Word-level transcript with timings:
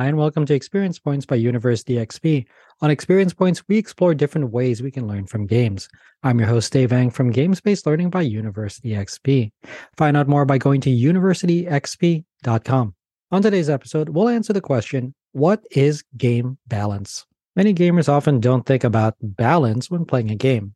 Hi, 0.00 0.06
and 0.06 0.16
welcome 0.16 0.46
to 0.46 0.54
Experience 0.54 0.98
Points 0.98 1.26
by 1.26 1.36
University 1.36 1.96
XP. 1.96 2.46
On 2.80 2.90
Experience 2.90 3.34
Points, 3.34 3.62
we 3.68 3.76
explore 3.76 4.14
different 4.14 4.50
ways 4.50 4.80
we 4.80 4.90
can 4.90 5.06
learn 5.06 5.26
from 5.26 5.46
games. 5.46 5.90
I'm 6.22 6.38
your 6.38 6.48
host, 6.48 6.72
Dave 6.72 6.90
Eng 6.90 7.10
from 7.10 7.30
Games 7.30 7.60
Based 7.60 7.84
Learning 7.84 8.08
by 8.08 8.22
University 8.22 8.92
XP. 8.92 9.52
Find 9.98 10.16
out 10.16 10.26
more 10.26 10.46
by 10.46 10.56
going 10.56 10.80
to 10.80 10.88
universityxp.com. 10.88 12.94
On 13.30 13.42
today's 13.42 13.68
episode, 13.68 14.08
we'll 14.08 14.30
answer 14.30 14.54
the 14.54 14.62
question 14.62 15.14
What 15.32 15.62
is 15.70 16.02
game 16.16 16.56
balance? 16.66 17.26
Many 17.54 17.74
gamers 17.74 18.08
often 18.08 18.40
don't 18.40 18.64
think 18.64 18.84
about 18.84 19.16
balance 19.20 19.90
when 19.90 20.06
playing 20.06 20.30
a 20.30 20.34
game, 20.34 20.74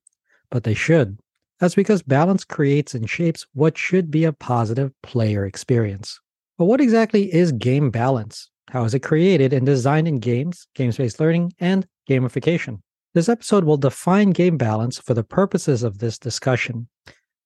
but 0.50 0.64
they 0.64 0.74
should. 0.74 1.18
That's 1.60 1.74
because 1.74 2.02
balance 2.02 2.44
creates 2.44 2.94
and 2.94 3.08
shapes 3.08 3.46
what 3.54 3.78
should 3.78 4.10
be 4.10 4.24
a 4.24 4.34
positive 4.34 4.92
player 5.02 5.46
experience. 5.46 6.20
But 6.58 6.66
what 6.66 6.82
exactly 6.82 7.34
is 7.34 7.52
game 7.52 7.90
balance? 7.90 8.50
How 8.74 8.82
is 8.82 8.92
it 8.92 9.04
created 9.04 9.52
and 9.52 9.64
designed 9.64 10.08
in 10.08 10.18
games, 10.18 10.66
games 10.74 10.96
based 10.96 11.20
learning, 11.20 11.52
and 11.60 11.86
gamification? 12.10 12.80
This 13.14 13.28
episode 13.28 13.62
will 13.62 13.76
define 13.76 14.30
game 14.30 14.56
balance 14.56 14.98
for 14.98 15.14
the 15.14 15.22
purposes 15.22 15.84
of 15.84 15.98
this 15.98 16.18
discussion. 16.18 16.88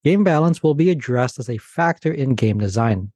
Game 0.04 0.24
balance 0.24 0.62
will 0.62 0.72
be 0.72 0.88
addressed 0.88 1.38
as 1.38 1.50
a 1.50 1.58
factor 1.58 2.10
in 2.10 2.34
game 2.34 2.56
design. 2.56 3.12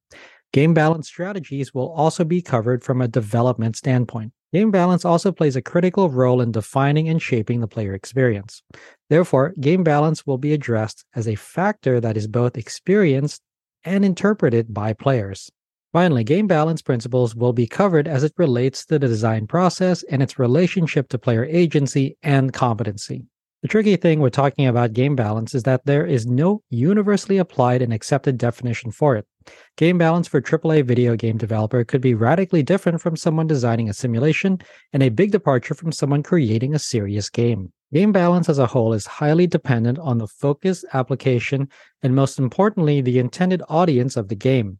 Game 0.52 0.74
balance 0.74 1.08
strategies 1.08 1.72
will 1.72 1.90
also 1.92 2.22
be 2.22 2.42
covered 2.42 2.84
from 2.84 3.00
a 3.00 3.08
development 3.08 3.76
standpoint. 3.76 4.34
Game 4.52 4.70
balance 4.70 5.06
also 5.06 5.32
plays 5.32 5.56
a 5.56 5.62
critical 5.62 6.10
role 6.10 6.42
in 6.42 6.52
defining 6.52 7.08
and 7.08 7.22
shaping 7.22 7.60
the 7.60 7.66
player 7.66 7.94
experience. 7.94 8.62
Therefore, 9.08 9.54
game 9.58 9.84
balance 9.84 10.26
will 10.26 10.36
be 10.36 10.52
addressed 10.52 11.06
as 11.14 11.26
a 11.26 11.34
factor 11.34 11.98
that 11.98 12.18
is 12.18 12.26
both 12.26 12.58
experienced 12.58 13.40
and 13.84 14.04
interpreted 14.04 14.74
by 14.74 14.92
players. 14.92 15.50
Finally, 15.92 16.24
game 16.24 16.46
balance 16.46 16.80
principles 16.80 17.34
will 17.34 17.52
be 17.52 17.66
covered 17.66 18.08
as 18.08 18.24
it 18.24 18.32
relates 18.38 18.86
to 18.86 18.98
the 18.98 19.06
design 19.06 19.46
process 19.46 20.02
and 20.04 20.22
its 20.22 20.38
relationship 20.38 21.06
to 21.08 21.18
player 21.18 21.44
agency 21.44 22.16
and 22.22 22.54
competency. 22.54 23.26
The 23.60 23.68
tricky 23.68 23.94
thing 23.96 24.20
with 24.20 24.32
talking 24.32 24.66
about 24.66 24.94
game 24.94 25.14
balance 25.14 25.54
is 25.54 25.62
that 25.64 25.84
there 25.84 26.06
is 26.06 26.26
no 26.26 26.62
universally 26.70 27.38
applied 27.38 27.82
and 27.82 27.92
accepted 27.92 28.38
definition 28.38 28.90
for 28.90 29.16
it. 29.16 29.26
Game 29.76 29.98
balance 29.98 30.26
for 30.26 30.40
AAA 30.40 30.84
video 30.84 31.14
game 31.14 31.36
developer 31.36 31.84
could 31.84 32.00
be 32.00 32.14
radically 32.14 32.62
different 32.62 33.00
from 33.00 33.14
someone 33.14 33.46
designing 33.46 33.88
a 33.88 33.94
simulation 33.94 34.58
and 34.92 35.02
a 35.02 35.10
big 35.10 35.30
departure 35.30 35.74
from 35.74 35.92
someone 35.92 36.22
creating 36.22 36.74
a 36.74 36.78
serious 36.78 37.28
game. 37.28 37.70
Game 37.92 38.10
balance 38.10 38.48
as 38.48 38.58
a 38.58 38.66
whole 38.66 38.94
is 38.94 39.06
highly 39.06 39.46
dependent 39.46 39.98
on 39.98 40.16
the 40.16 40.26
focus, 40.26 40.84
application, 40.94 41.68
and 42.02 42.16
most 42.16 42.38
importantly, 42.38 43.02
the 43.02 43.18
intended 43.18 43.62
audience 43.68 44.16
of 44.16 44.28
the 44.28 44.34
game. 44.34 44.78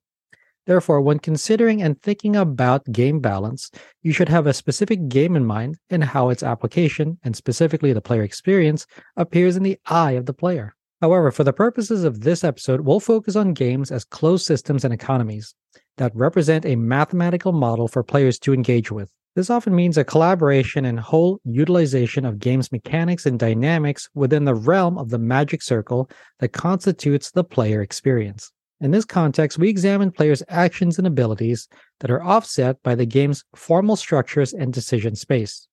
Therefore, 0.66 1.00
when 1.00 1.18
considering 1.18 1.82
and 1.82 2.00
thinking 2.00 2.36
about 2.36 2.90
game 2.92 3.18
balance, 3.18 3.70
you 4.02 4.12
should 4.12 4.28
have 4.28 4.46
a 4.46 4.54
specific 4.54 5.08
game 5.08 5.34
in 5.34 5.44
mind 5.44 5.78
and 5.90 6.04
how 6.04 6.28
its 6.28 6.42
application, 6.42 7.18
and 7.24 7.34
specifically 7.34 7.92
the 7.92 8.00
player 8.00 8.22
experience, 8.22 8.86
appears 9.16 9.56
in 9.56 9.64
the 9.64 9.78
eye 9.86 10.12
of 10.12 10.26
the 10.26 10.34
player. 10.34 10.74
However, 11.00 11.32
for 11.32 11.42
the 11.42 11.52
purposes 11.52 12.04
of 12.04 12.20
this 12.20 12.44
episode, 12.44 12.82
we'll 12.82 13.00
focus 13.00 13.34
on 13.34 13.54
games 13.54 13.90
as 13.90 14.04
closed 14.04 14.46
systems 14.46 14.84
and 14.84 14.94
economies 14.94 15.52
that 15.96 16.14
represent 16.14 16.64
a 16.64 16.76
mathematical 16.76 17.52
model 17.52 17.88
for 17.88 18.04
players 18.04 18.38
to 18.38 18.54
engage 18.54 18.92
with. 18.92 19.10
This 19.34 19.50
often 19.50 19.74
means 19.74 19.96
a 19.96 20.04
collaboration 20.04 20.84
and 20.84 21.00
whole 21.00 21.40
utilization 21.44 22.24
of 22.24 22.38
games 22.38 22.70
mechanics 22.70 23.26
and 23.26 23.38
dynamics 23.38 24.08
within 24.14 24.44
the 24.44 24.54
realm 24.54 24.96
of 24.96 25.08
the 25.10 25.18
magic 25.18 25.62
circle 25.62 26.08
that 26.38 26.52
constitutes 26.52 27.32
the 27.32 27.42
player 27.42 27.82
experience. 27.82 28.52
In 28.82 28.90
this 28.90 29.04
context, 29.04 29.58
we 29.58 29.68
examine 29.68 30.10
players' 30.10 30.42
actions 30.48 30.98
and 30.98 31.06
abilities 31.06 31.68
that 32.00 32.10
are 32.10 32.20
offset 32.20 32.82
by 32.82 32.96
the 32.96 33.06
game's 33.06 33.44
formal 33.54 33.94
structures 33.94 34.52
and 34.52 34.72
decision 34.72 35.14
space. 35.14 35.68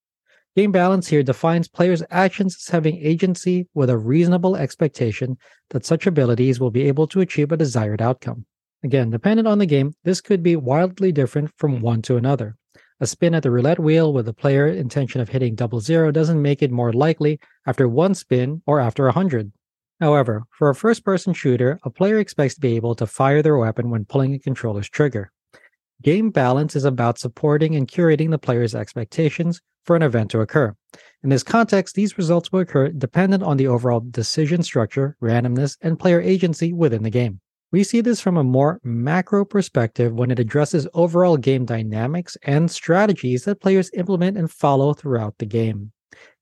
Game 0.56 0.72
balance 0.72 1.08
here 1.08 1.24
defines 1.24 1.68
players' 1.68 2.04
actions 2.12 2.56
as 2.56 2.72
having 2.72 2.98
agency 2.98 3.68
with 3.74 3.90
a 3.90 3.98
reasonable 3.98 4.56
expectation 4.56 5.40
that 5.72 5.88
such 5.88 6.06
abilities 6.06 6.60
will 6.60 6.70
be 6.70 6.88
able 6.88 7.08
to 7.08 7.22
achieve 7.22 7.52
a 7.52 7.58
desired 7.58 8.00
outcome. 8.00 8.46
Again, 8.84 9.10
dependent 9.10 9.48
on 9.48 9.58
the 9.58 9.66
game, 9.66 9.94
this 10.04 10.22
could 10.22 10.44
be 10.44 10.56
wildly 10.56 11.12
different 11.12 11.50
from 11.58 11.82
one 11.82 12.04
to 12.04 12.16
another. 12.16 12.58
A 13.00 13.08
spin 13.08 13.34
at 13.34 13.42
the 13.42 13.50
roulette 13.50 13.80
wheel 13.80 14.14
with 14.14 14.28
the 14.28 14.34
player 14.34 14.68
intention 14.68 15.20
of 15.20 15.30
hitting 15.30 15.56
double 15.56 15.80
zero 15.80 16.12
doesn't 16.12 16.40
make 16.40 16.62
it 16.62 16.70
more 16.70 16.94
likely 16.94 17.40
after 17.66 17.88
one 17.88 18.14
spin 18.14 18.62
or 18.68 18.80
after 18.80 19.08
a 19.08 19.14
hundred. 19.14 19.52
However, 20.00 20.44
for 20.52 20.70
a 20.70 20.76
first 20.76 21.04
person 21.04 21.34
shooter, 21.34 21.80
a 21.84 21.90
player 21.90 22.20
expects 22.20 22.56
to 22.56 22.62
be 22.62 22.76
able 22.76 22.96
to 22.96 23.06
fire 23.06 23.42
their 23.42 23.58
weapon 23.58 23.90
when 23.90 24.06
pulling 24.06 24.34
a 24.34 24.40
controller's 24.40 24.90
trigger. 24.90 25.32
Game 26.02 26.30
balance 26.30 26.76
is 26.78 26.86
about 26.86 27.20
supporting 27.20 27.76
and 27.76 27.88
curating 27.88 28.30
the 28.30 28.38
player's 28.38 28.74
expectations 28.74 29.62
for 29.84 29.98
an 29.98 30.02
event 30.02 30.32
to 30.32 30.40
occur. 30.40 30.74
In 31.24 31.30
this 31.30 31.44
context, 31.44 31.96
these 31.96 32.18
results 32.18 32.52
will 32.52 32.62
occur 32.62 32.90
dependent 32.90 33.44
on 33.44 33.58
the 33.58 33.68
overall 33.68 34.00
decision 34.00 34.64
structure, 34.64 35.18
randomness, 35.22 35.78
and 35.82 36.00
player 36.00 36.22
agency 36.22 36.72
within 36.72 37.04
the 37.04 37.10
game. 37.10 37.42
We 37.72 37.84
see 37.84 38.00
this 38.00 38.22
from 38.22 38.38
a 38.38 38.44
more 38.44 38.80
macro 38.84 39.44
perspective 39.44 40.14
when 40.14 40.32
it 40.32 40.40
addresses 40.40 40.88
overall 40.94 41.36
game 41.36 41.66
dynamics 41.66 42.38
and 42.44 42.72
strategies 42.72 43.44
that 43.44 43.62
players 43.62 43.92
implement 43.94 44.38
and 44.38 44.50
follow 44.50 44.94
throughout 44.94 45.38
the 45.38 45.46
game. 45.46 45.92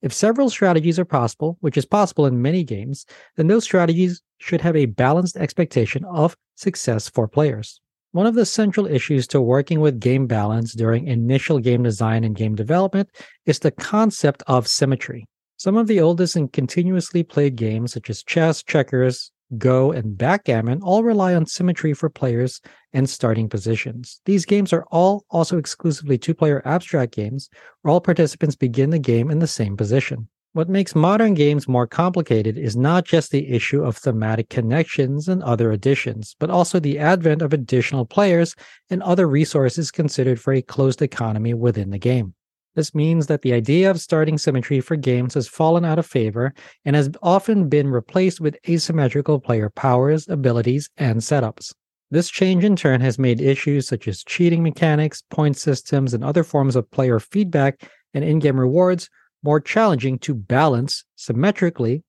If 0.01 0.13
several 0.13 0.49
strategies 0.49 0.99
are 0.99 1.05
possible, 1.05 1.57
which 1.61 1.77
is 1.77 1.85
possible 1.85 2.25
in 2.25 2.41
many 2.41 2.63
games, 2.63 3.05
then 3.35 3.47
those 3.47 3.63
strategies 3.63 4.21
should 4.37 4.61
have 4.61 4.75
a 4.75 4.85
balanced 4.85 5.37
expectation 5.37 6.05
of 6.05 6.37
success 6.55 7.09
for 7.09 7.27
players. 7.27 7.81
One 8.11 8.27
of 8.27 8.35
the 8.35 8.45
central 8.45 8.87
issues 8.87 9.27
to 9.27 9.41
working 9.41 9.79
with 9.79 9.99
game 9.99 10.27
balance 10.27 10.73
during 10.73 11.07
initial 11.07 11.59
game 11.59 11.83
design 11.83 12.23
and 12.23 12.35
game 12.35 12.55
development 12.55 13.09
is 13.45 13.59
the 13.59 13.71
concept 13.71 14.43
of 14.47 14.67
symmetry. 14.67 15.27
Some 15.57 15.75
of 15.75 15.87
the 15.87 15.99
oldest 15.99 16.35
and 16.35 16.51
continuously 16.53 17.23
played 17.23 17.55
games, 17.55 17.93
such 17.93 18.09
as 18.09 18.23
chess, 18.23 18.63
checkers, 18.63 19.31
Go, 19.57 19.93
and 19.93 20.17
backgammon 20.17 20.81
all 20.81 21.03
rely 21.03 21.33
on 21.33 21.45
symmetry 21.45 21.93
for 21.93 22.09
players 22.09 22.59
and 22.97 23.07
starting 23.07 23.47
positions. 23.47 24.21
These 24.25 24.45
games 24.45 24.73
are 24.73 24.83
all 24.89 25.23
also 25.29 25.59
exclusively 25.59 26.17
two 26.17 26.33
player 26.33 26.63
abstract 26.65 27.13
games 27.13 27.47
where 27.81 27.91
all 27.91 28.01
participants 28.01 28.55
begin 28.55 28.89
the 28.89 28.97
game 28.97 29.29
in 29.29 29.37
the 29.37 29.45
same 29.45 29.77
position. 29.77 30.27
What 30.53 30.67
makes 30.67 30.95
modern 30.95 31.35
games 31.35 31.67
more 31.67 31.85
complicated 31.85 32.57
is 32.57 32.75
not 32.75 33.05
just 33.05 33.29
the 33.29 33.49
issue 33.49 33.83
of 33.83 33.97
thematic 33.97 34.49
connections 34.49 35.27
and 35.27 35.43
other 35.43 35.71
additions, 35.71 36.35
but 36.39 36.49
also 36.49 36.79
the 36.79 36.97
advent 36.97 37.43
of 37.43 37.53
additional 37.53 38.03
players 38.03 38.55
and 38.89 39.03
other 39.03 39.27
resources 39.27 39.91
considered 39.91 40.41
for 40.41 40.53
a 40.53 40.63
closed 40.63 41.03
economy 41.03 41.53
within 41.53 41.91
the 41.91 41.99
game. 41.99 42.33
This 42.73 42.95
means 42.95 43.27
that 43.27 43.43
the 43.43 43.53
idea 43.53 43.91
of 43.91 44.01
starting 44.01 44.39
symmetry 44.39 44.81
for 44.81 44.95
games 44.95 45.35
has 45.35 45.47
fallen 45.47 45.85
out 45.85 45.99
of 45.99 46.07
favor 46.07 46.51
and 46.83 46.95
has 46.95 47.11
often 47.21 47.69
been 47.69 47.89
replaced 47.89 48.41
with 48.41 48.57
asymmetrical 48.67 49.39
player 49.39 49.69
powers, 49.69 50.27
abilities, 50.27 50.89
and 50.97 51.19
setups. 51.19 51.75
This 52.09 52.29
change 52.29 52.63
in 52.63 52.77
turn 52.77 53.01
has 53.01 53.19
made 53.19 53.41
issues 53.41 53.87
such 53.87 54.07
as 54.07 54.23
cheating 54.23 54.63
mechanics, 54.63 55.23
point 55.29 55.57
systems, 55.57 56.13
and 56.13 56.23
other 56.23 56.43
forms 56.43 56.77
of 56.77 56.89
player 56.89 57.19
feedback 57.19 57.81
and 58.13 58.23
in 58.23 58.39
game 58.39 58.59
rewards 58.59 59.09
more 59.43 59.59
challenging 59.59 60.17
to 60.19 60.33
balance 60.33 61.03
symmetrically 61.15 62.03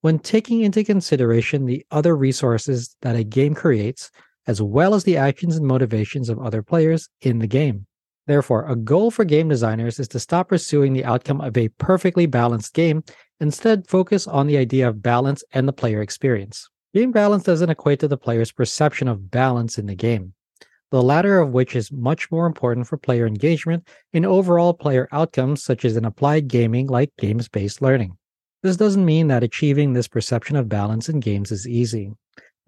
when 0.00 0.18
taking 0.18 0.60
into 0.60 0.84
consideration 0.84 1.64
the 1.64 1.84
other 1.90 2.16
resources 2.16 2.96
that 3.02 3.16
a 3.16 3.24
game 3.24 3.54
creates, 3.54 4.10
as 4.46 4.60
well 4.60 4.94
as 4.94 5.04
the 5.04 5.16
actions 5.16 5.56
and 5.56 5.66
motivations 5.66 6.28
of 6.28 6.38
other 6.38 6.62
players 6.62 7.08
in 7.22 7.38
the 7.38 7.46
game. 7.46 7.86
Therefore, 8.26 8.68
a 8.68 8.76
goal 8.76 9.10
for 9.10 9.24
game 9.24 9.48
designers 9.48 9.98
is 9.98 10.08
to 10.08 10.20
stop 10.20 10.48
pursuing 10.48 10.92
the 10.92 11.04
outcome 11.04 11.40
of 11.40 11.56
a 11.56 11.68
perfectly 11.68 12.26
balanced 12.26 12.74
game, 12.74 13.04
instead, 13.40 13.86
focus 13.86 14.26
on 14.26 14.46
the 14.46 14.56
idea 14.56 14.88
of 14.88 15.02
balance 15.02 15.44
and 15.52 15.68
the 15.68 15.72
player 15.72 16.02
experience. 16.02 16.68
Game 16.94 17.10
balance 17.10 17.42
doesn't 17.42 17.70
equate 17.70 17.98
to 17.98 18.08
the 18.08 18.16
player's 18.16 18.52
perception 18.52 19.08
of 19.08 19.28
balance 19.28 19.78
in 19.78 19.86
the 19.86 19.96
game, 19.96 20.32
the 20.92 21.02
latter 21.02 21.40
of 21.40 21.50
which 21.50 21.74
is 21.74 21.90
much 21.90 22.30
more 22.30 22.46
important 22.46 22.86
for 22.86 22.96
player 22.96 23.26
engagement 23.26 23.88
and 24.12 24.24
overall 24.24 24.72
player 24.72 25.08
outcomes, 25.10 25.60
such 25.60 25.84
as 25.84 25.96
in 25.96 26.04
applied 26.04 26.46
gaming 26.46 26.86
like 26.86 27.10
games 27.18 27.48
based 27.48 27.82
learning. 27.82 28.16
This 28.62 28.76
doesn't 28.76 29.04
mean 29.04 29.26
that 29.26 29.42
achieving 29.42 29.92
this 29.92 30.06
perception 30.06 30.54
of 30.54 30.68
balance 30.68 31.08
in 31.08 31.18
games 31.18 31.50
is 31.50 31.66
easy. 31.66 32.12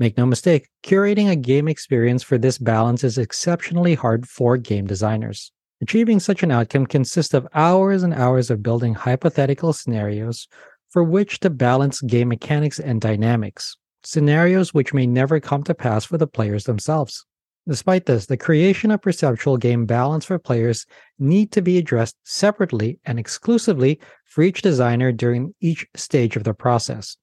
Make 0.01 0.19
no 0.19 0.27
mistake, 0.27 0.69
curating 0.83 1.31
a 1.31 1.37
game 1.37 1.69
experience 1.69 2.25
for 2.25 2.37
this 2.37 2.59
balance 2.59 3.05
is 3.05 3.19
exceptionally 3.19 3.95
hard 3.95 4.29
for 4.29 4.57
game 4.57 4.89
designers. 4.89 5.53
Achieving 5.81 6.19
such 6.19 6.43
an 6.43 6.51
outcome 6.51 6.87
consists 6.87 7.33
of 7.33 7.47
hours 7.55 8.03
and 8.03 8.13
hours 8.13 8.51
of 8.51 8.61
building 8.61 8.93
hypothetical 8.93 9.73
scenarios 9.73 10.49
for 10.91 11.05
which 11.05 11.39
to 11.41 11.49
balance 11.49 12.01
game 12.01 12.29
mechanics 12.29 12.81
and 12.81 13.01
dynamics, 13.01 13.77
scenarios 14.07 14.73
which 14.73 14.95
may 14.95 15.07
never 15.07 15.41
come 15.41 15.63
to 15.65 15.75
pass 15.75 16.05
for 16.05 16.17
the 16.17 16.27
players 16.27 16.65
themselves. 16.65 17.27
Despite 17.69 18.07
this, 18.07 18.27
the 18.27 18.37
creation 18.37 18.93
of 18.93 19.03
perceptual 19.03 19.57
game 19.57 19.87
balance 19.87 20.25
for 20.25 20.39
players 20.39 20.87
need 21.19 21.51
to 21.53 21.61
be 21.61 21.79
addressed 21.79 22.17
separately 22.23 23.01
and 23.05 23.19
exclusively 23.19 23.99
for 24.25 24.43
each 24.43 24.63
designer 24.63 25.11
during 25.11 25.53
each 25.61 25.85
stage 25.97 26.37
of 26.37 26.45
the 26.45 26.55
process. 26.55 27.17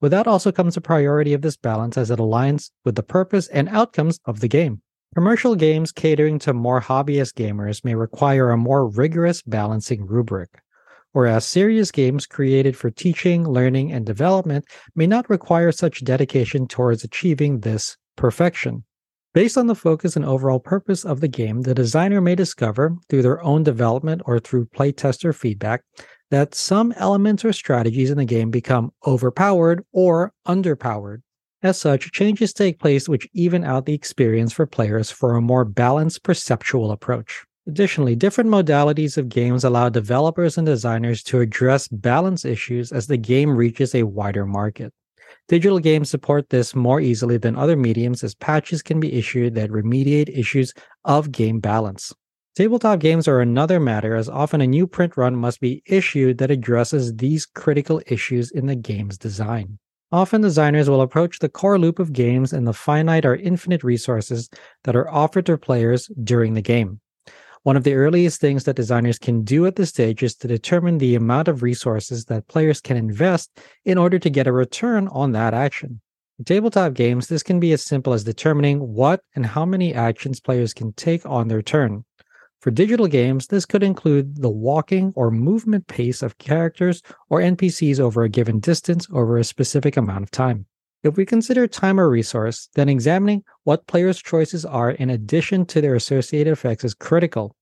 With 0.00 0.12
that 0.12 0.26
also 0.26 0.50
comes 0.50 0.74
the 0.74 0.80
priority 0.80 1.34
of 1.34 1.42
this 1.42 1.58
balance 1.58 1.98
as 1.98 2.10
it 2.10 2.18
aligns 2.18 2.70
with 2.84 2.94
the 2.94 3.02
purpose 3.02 3.48
and 3.48 3.68
outcomes 3.68 4.18
of 4.24 4.40
the 4.40 4.48
game. 4.48 4.80
Commercial 5.14 5.54
games 5.54 5.92
catering 5.92 6.38
to 6.38 6.54
more 6.54 6.80
hobbyist 6.80 7.34
gamers 7.34 7.84
may 7.84 7.94
require 7.94 8.50
a 8.50 8.56
more 8.56 8.88
rigorous 8.88 9.42
balancing 9.42 10.06
rubric, 10.06 10.48
whereas 11.12 11.44
serious 11.44 11.90
games 11.90 12.26
created 12.26 12.76
for 12.76 12.90
teaching, 12.90 13.48
learning, 13.48 13.92
and 13.92 14.06
development 14.06 14.64
may 14.94 15.06
not 15.06 15.28
require 15.30 15.72
such 15.72 16.04
dedication 16.04 16.66
towards 16.66 17.04
achieving 17.04 17.60
this 17.60 17.96
perfection. 18.16 18.84
Based 19.32 19.56
on 19.56 19.68
the 19.68 19.76
focus 19.76 20.16
and 20.16 20.24
overall 20.24 20.58
purpose 20.58 21.04
of 21.04 21.20
the 21.20 21.28
game, 21.28 21.62
the 21.62 21.74
designer 21.74 22.20
may 22.20 22.34
discover, 22.34 22.96
through 23.08 23.22
their 23.22 23.42
own 23.44 23.62
development 23.62 24.22
or 24.26 24.40
through 24.40 24.66
playtester 24.66 25.32
feedback, 25.32 25.82
that 26.30 26.54
some 26.54 26.92
elements 26.96 27.44
or 27.44 27.52
strategies 27.52 28.10
in 28.10 28.18
the 28.18 28.24
game 28.24 28.50
become 28.50 28.92
overpowered 29.06 29.84
or 29.92 30.32
underpowered. 30.46 31.18
As 31.62 31.78
such, 31.78 32.10
changes 32.10 32.52
take 32.52 32.80
place 32.80 33.08
which 33.08 33.28
even 33.32 33.64
out 33.64 33.84
the 33.84 33.94
experience 33.94 34.52
for 34.52 34.66
players 34.66 35.10
for 35.10 35.36
a 35.36 35.42
more 35.42 35.64
balanced 35.64 36.22
perceptual 36.22 36.90
approach. 36.90 37.44
Additionally, 37.70 38.16
different 38.16 38.50
modalities 38.50 39.16
of 39.16 39.28
games 39.28 39.62
allow 39.62 39.88
developers 39.88 40.58
and 40.58 40.66
designers 40.66 41.22
to 41.22 41.38
address 41.38 41.86
balance 41.86 42.44
issues 42.44 42.90
as 42.90 43.06
the 43.06 43.16
game 43.16 43.56
reaches 43.56 43.94
a 43.94 44.02
wider 44.02 44.44
market. 44.44 44.92
Digital 45.46 45.78
games 45.78 46.10
support 46.10 46.50
this 46.50 46.74
more 46.74 47.00
easily 47.00 47.36
than 47.36 47.54
other 47.54 47.76
mediums 47.76 48.24
as 48.24 48.34
patches 48.34 48.82
can 48.82 48.98
be 48.98 49.12
issued 49.12 49.54
that 49.54 49.70
remediate 49.70 50.36
issues 50.36 50.74
of 51.04 51.30
game 51.30 51.60
balance. 51.60 52.12
Tabletop 52.56 52.98
games 52.98 53.28
are 53.28 53.40
another 53.40 53.78
matter 53.78 54.16
as 54.16 54.28
often 54.28 54.60
a 54.60 54.66
new 54.66 54.88
print 54.88 55.16
run 55.16 55.36
must 55.36 55.60
be 55.60 55.80
issued 55.86 56.38
that 56.38 56.50
addresses 56.50 57.14
these 57.14 57.46
critical 57.46 58.02
issues 58.08 58.50
in 58.50 58.66
the 58.66 58.74
game's 58.74 59.16
design. 59.16 59.78
Often 60.10 60.40
designers 60.40 60.90
will 60.90 61.02
approach 61.02 61.38
the 61.38 61.48
core 61.48 61.78
loop 61.78 62.00
of 62.00 62.12
games 62.12 62.52
and 62.52 62.66
the 62.66 62.72
finite 62.72 63.24
or 63.24 63.36
infinite 63.36 63.84
resources 63.84 64.50
that 64.82 64.96
are 64.96 65.08
offered 65.08 65.46
to 65.46 65.56
players 65.56 66.10
during 66.24 66.54
the 66.54 66.62
game. 66.62 67.00
One 67.62 67.76
of 67.76 67.84
the 67.84 67.92
earliest 67.92 68.40
things 68.40 68.64
that 68.64 68.76
designers 68.76 69.18
can 69.18 69.42
do 69.42 69.66
at 69.66 69.76
this 69.76 69.90
stage 69.90 70.22
is 70.22 70.34
to 70.36 70.48
determine 70.48 70.96
the 70.96 71.14
amount 71.14 71.46
of 71.46 71.62
resources 71.62 72.24
that 72.24 72.48
players 72.48 72.80
can 72.80 72.96
invest 72.96 73.50
in 73.84 73.98
order 73.98 74.18
to 74.18 74.30
get 74.30 74.46
a 74.46 74.52
return 74.52 75.08
on 75.08 75.32
that 75.32 75.52
action. 75.52 76.00
In 76.38 76.46
tabletop 76.46 76.94
games, 76.94 77.26
this 77.26 77.42
can 77.42 77.60
be 77.60 77.72
as 77.74 77.84
simple 77.84 78.14
as 78.14 78.24
determining 78.24 78.78
what 78.78 79.20
and 79.34 79.44
how 79.44 79.66
many 79.66 79.92
actions 79.92 80.40
players 80.40 80.72
can 80.72 80.94
take 80.94 81.26
on 81.26 81.48
their 81.48 81.60
turn. 81.60 82.06
For 82.62 82.70
digital 82.70 83.06
games, 83.06 83.48
this 83.48 83.66
could 83.66 83.82
include 83.82 84.40
the 84.40 84.48
walking 84.48 85.12
or 85.14 85.30
movement 85.30 85.86
pace 85.86 86.22
of 86.22 86.38
characters 86.38 87.02
or 87.28 87.40
NPCs 87.40 88.00
over 88.00 88.22
a 88.22 88.30
given 88.30 88.60
distance 88.60 89.06
over 89.12 89.36
a 89.36 89.44
specific 89.44 89.98
amount 89.98 90.22
of 90.22 90.30
time. 90.30 90.64
If 91.02 91.16
we 91.16 91.24
consider 91.24 91.66
time 91.66 91.98
a 91.98 92.06
resource, 92.06 92.68
then 92.74 92.90
examining 92.90 93.42
what 93.64 93.86
players' 93.86 94.20
choices 94.20 94.66
are 94.66 94.90
in 94.90 95.08
addition 95.08 95.64
to 95.66 95.80
their 95.80 95.94
associated 95.94 96.52
effects 96.52 96.84
is 96.84 96.92
critical. 96.92 97.56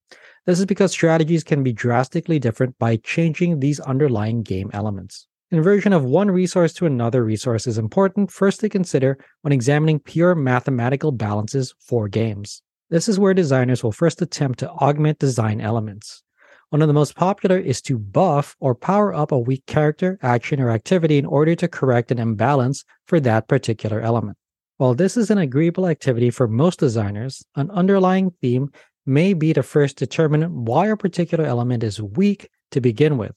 This 0.45 0.59
is 0.59 0.65
because 0.65 0.91
strategies 0.91 1.45
can 1.45 1.63
be 1.63 1.71
drastically 1.71 2.37
different 2.37 2.77
by 2.79 2.97
changing 2.97 3.59
these 3.59 3.79
underlying 3.79 4.43
game 4.43 4.69
elements. 4.73 5.25
Conversion 5.51 5.93
of 5.93 6.03
one 6.03 6.29
resource 6.29 6.73
to 6.73 6.85
another 6.85 7.23
resource 7.23 7.65
is 7.65 7.77
important 7.77 8.29
first 8.29 8.59
to 8.59 8.67
consider 8.67 9.17
when 9.41 9.53
examining 9.53 9.99
pure 9.99 10.35
mathematical 10.35 11.13
balances 11.13 11.73
for 11.79 12.09
games. 12.09 12.61
This 12.89 13.07
is 13.07 13.19
where 13.19 13.33
designers 13.33 13.83
will 13.83 13.93
first 13.93 14.21
attempt 14.21 14.59
to 14.59 14.69
augment 14.69 15.17
design 15.17 15.61
elements. 15.61 16.23
One 16.69 16.83
of 16.83 16.87
the 16.87 16.93
most 16.93 17.15
popular 17.15 17.57
is 17.57 17.81
to 17.83 17.97
buff 17.97 18.55
or 18.59 18.75
power 18.75 19.11
up 19.11 19.31
a 19.31 19.39
weak 19.39 19.65
character, 19.65 20.19
action, 20.21 20.61
or 20.61 20.69
activity 20.69 21.17
in 21.17 21.25
order 21.25 21.55
to 21.55 21.67
correct 21.67 22.11
an 22.11 22.19
imbalance 22.19 22.85
for 23.07 23.19
that 23.21 23.47
particular 23.47 24.01
element. 24.01 24.37
While 24.77 24.93
this 24.93 25.17
is 25.17 25.31
an 25.31 25.39
agreeable 25.39 25.87
activity 25.87 26.29
for 26.29 26.47
most 26.47 26.77
designers, 26.79 27.43
an 27.55 27.71
underlying 27.71 28.31
theme 28.39 28.69
may 29.07 29.33
be 29.33 29.51
to 29.53 29.63
first 29.63 29.97
determine 29.97 30.65
why 30.65 30.87
a 30.87 30.95
particular 30.95 31.43
element 31.43 31.83
is 31.83 32.01
weak 32.01 32.47
to 32.69 32.79
begin 32.79 33.17
with. 33.17 33.31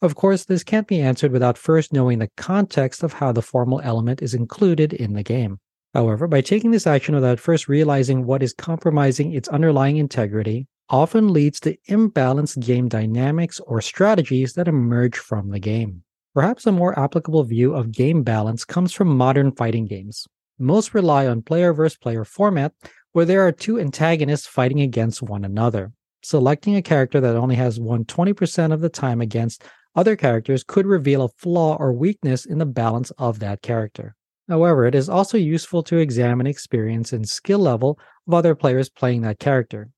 Of 0.00 0.14
course, 0.14 0.46
this 0.46 0.64
can't 0.64 0.88
be 0.88 1.00
answered 1.00 1.30
without 1.30 1.58
first 1.58 1.92
knowing 1.92 2.20
the 2.20 2.30
context 2.38 3.02
of 3.02 3.12
how 3.12 3.32
the 3.32 3.42
formal 3.42 3.82
element 3.84 4.22
is 4.22 4.32
included 4.32 4.94
in 4.94 5.12
the 5.12 5.22
game. 5.22 5.58
However, 5.92 6.26
by 6.26 6.40
taking 6.40 6.70
this 6.70 6.86
action 6.86 7.14
without 7.14 7.38
first 7.38 7.68
realizing 7.68 8.24
what 8.24 8.42
is 8.42 8.54
compromising 8.54 9.32
its 9.34 9.48
underlying 9.50 9.98
integrity, 9.98 10.66
often 10.92 11.32
leads 11.32 11.58
to 11.58 11.76
imbalanced 11.88 12.60
game 12.60 12.86
dynamics 12.86 13.58
or 13.66 13.80
strategies 13.80 14.52
that 14.52 14.68
emerge 14.68 15.16
from 15.16 15.50
the 15.50 15.58
game. 15.58 16.02
Perhaps 16.34 16.66
a 16.66 16.72
more 16.72 16.96
applicable 16.98 17.42
view 17.44 17.74
of 17.74 17.92
game 17.92 18.22
balance 18.22 18.64
comes 18.66 18.92
from 18.92 19.16
modern 19.16 19.52
fighting 19.52 19.86
games. 19.86 20.28
Most 20.58 20.92
rely 20.92 21.26
on 21.26 21.40
player 21.40 21.72
versus 21.72 21.96
player 21.96 22.24
format, 22.24 22.74
where 23.12 23.24
there 23.24 23.46
are 23.46 23.52
two 23.52 23.80
antagonists 23.80 24.46
fighting 24.46 24.82
against 24.82 25.22
one 25.22 25.46
another. 25.46 25.92
Selecting 26.22 26.76
a 26.76 26.82
character 26.82 27.20
that 27.20 27.36
only 27.36 27.56
has 27.56 27.80
won 27.80 28.04
20% 28.04 28.72
of 28.72 28.80
the 28.80 28.90
time 28.90 29.22
against 29.22 29.64
other 29.96 30.14
characters 30.14 30.62
could 30.62 30.86
reveal 30.86 31.24
a 31.24 31.28
flaw 31.28 31.76
or 31.80 31.92
weakness 31.92 32.44
in 32.44 32.58
the 32.58 32.66
balance 32.66 33.10
of 33.12 33.38
that 33.38 33.62
character. 33.62 34.14
However, 34.46 34.86
it 34.86 34.94
is 34.94 35.08
also 35.08 35.38
useful 35.38 35.82
to 35.84 35.96
examine 35.96 36.46
experience 36.46 37.14
and 37.14 37.26
skill 37.26 37.60
level 37.60 37.98
of 38.28 38.34
other 38.34 38.54
players 38.54 38.90
playing 38.90 39.22
that 39.22 39.38
character. 39.38 39.88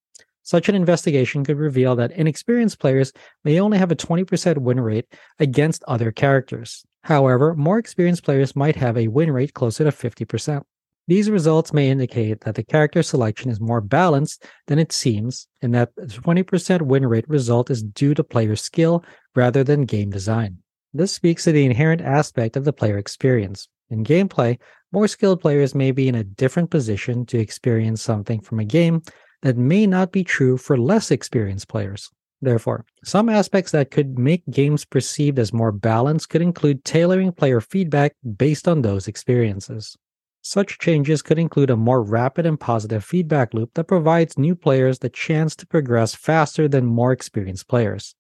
Such 0.45 0.69
an 0.69 0.75
investigation 0.75 1.43
could 1.43 1.57
reveal 1.57 1.97
that 1.97 2.13
inexperienced 2.13 2.79
players 2.79 3.13
may 3.45 3.59
only 3.59 3.79
have 3.79 3.91
a 3.91 3.97
20% 3.97 4.59
win 4.59 4.79
rate 4.79 5.07
against 5.39 5.83
other 5.89 6.13
characters. 6.13 6.85
However, 7.03 7.55
more 7.55 7.79
experienced 7.79 8.25
players 8.25 8.55
might 8.55 8.77
have 8.77 8.97
a 8.97 9.09
win 9.09 9.31
rate 9.31 9.55
closer 9.55 9.85
to 9.85 9.91
50%. 9.91 10.63
These 11.07 11.31
results 11.31 11.73
may 11.73 11.91
indicate 11.91 12.43
that 12.43 12.55
the 12.55 12.63
character 12.63 13.03
selection 13.03 13.51
is 13.51 13.61
more 13.61 13.81
balanced 13.81 14.45
than 14.67 14.79
it 14.79 14.93
seems, 14.93 15.49
and 15.63 15.75
that 15.75 15.95
the 15.97 16.07
20% 16.07 16.83
win 16.83 17.07
rate 17.07 17.29
result 17.29 17.71
is 17.71 17.83
due 17.83 18.15
to 18.15 18.25
player 18.25 18.57
skill 18.57 19.03
rather 19.35 19.65
than 19.65 19.85
game 19.85 20.11
design. 20.11 20.59
This 20.93 21.13
speaks 21.13 21.45
to 21.45 21.53
the 21.53 21.65
inherent 21.65 22.01
aspect 22.01 22.57
of 22.57 22.65
the 22.65 22.73
player 22.73 22.99
experience. 22.99 23.69
In 23.91 24.05
gameplay, 24.05 24.59
more 24.93 25.09
skilled 25.09 25.41
players 25.41 25.75
may 25.75 25.91
be 25.91 26.09
in 26.09 26.15
a 26.15 26.25
different 26.25 26.71
position 26.71 27.27
to 27.27 27.39
experience 27.39 28.01
something 28.01 28.41
from 28.41 28.61
a 28.61 28.65
game 28.65 29.03
that 29.45 29.59
may 29.59 29.87
not 29.87 30.11
be 30.11 30.25
true 30.25 30.57
for 30.57 30.79
less 30.79 31.11
experienced 31.11 31.69
players. 31.69 32.11
Therefore, 32.41 32.87
some 33.05 33.29
aspects 33.29 33.73
that 33.73 33.91
could 33.91 34.19
make 34.19 34.43
games 34.51 34.87
perceived 34.87 35.39
as 35.39 35.53
more 35.53 35.71
balanced 35.71 36.31
could 36.31 36.41
include 36.41 36.83
tailoring 36.83 37.31
player 37.31 37.61
feedback 37.61 38.15
based 38.39 38.67
on 38.67 38.81
those 38.81 39.07
experiences. 39.07 39.97
Such 40.41 40.79
changes 40.79 41.21
could 41.21 41.39
include 41.39 41.69
a 41.69 41.77
more 41.77 42.03
rapid 42.03 42.47
and 42.47 42.59
positive 42.59 43.05
feedback 43.05 43.53
loop 43.53 43.73
that 43.75 43.85
provides 43.85 44.39
new 44.39 44.55
players 44.55 44.99
the 44.99 45.11
chance 45.11 45.55
to 45.57 45.67
progress 45.67 46.15
faster 46.15 46.67
than 46.67 46.87
more 46.87 47.13
experienced 47.13 47.69
players. 47.69 48.15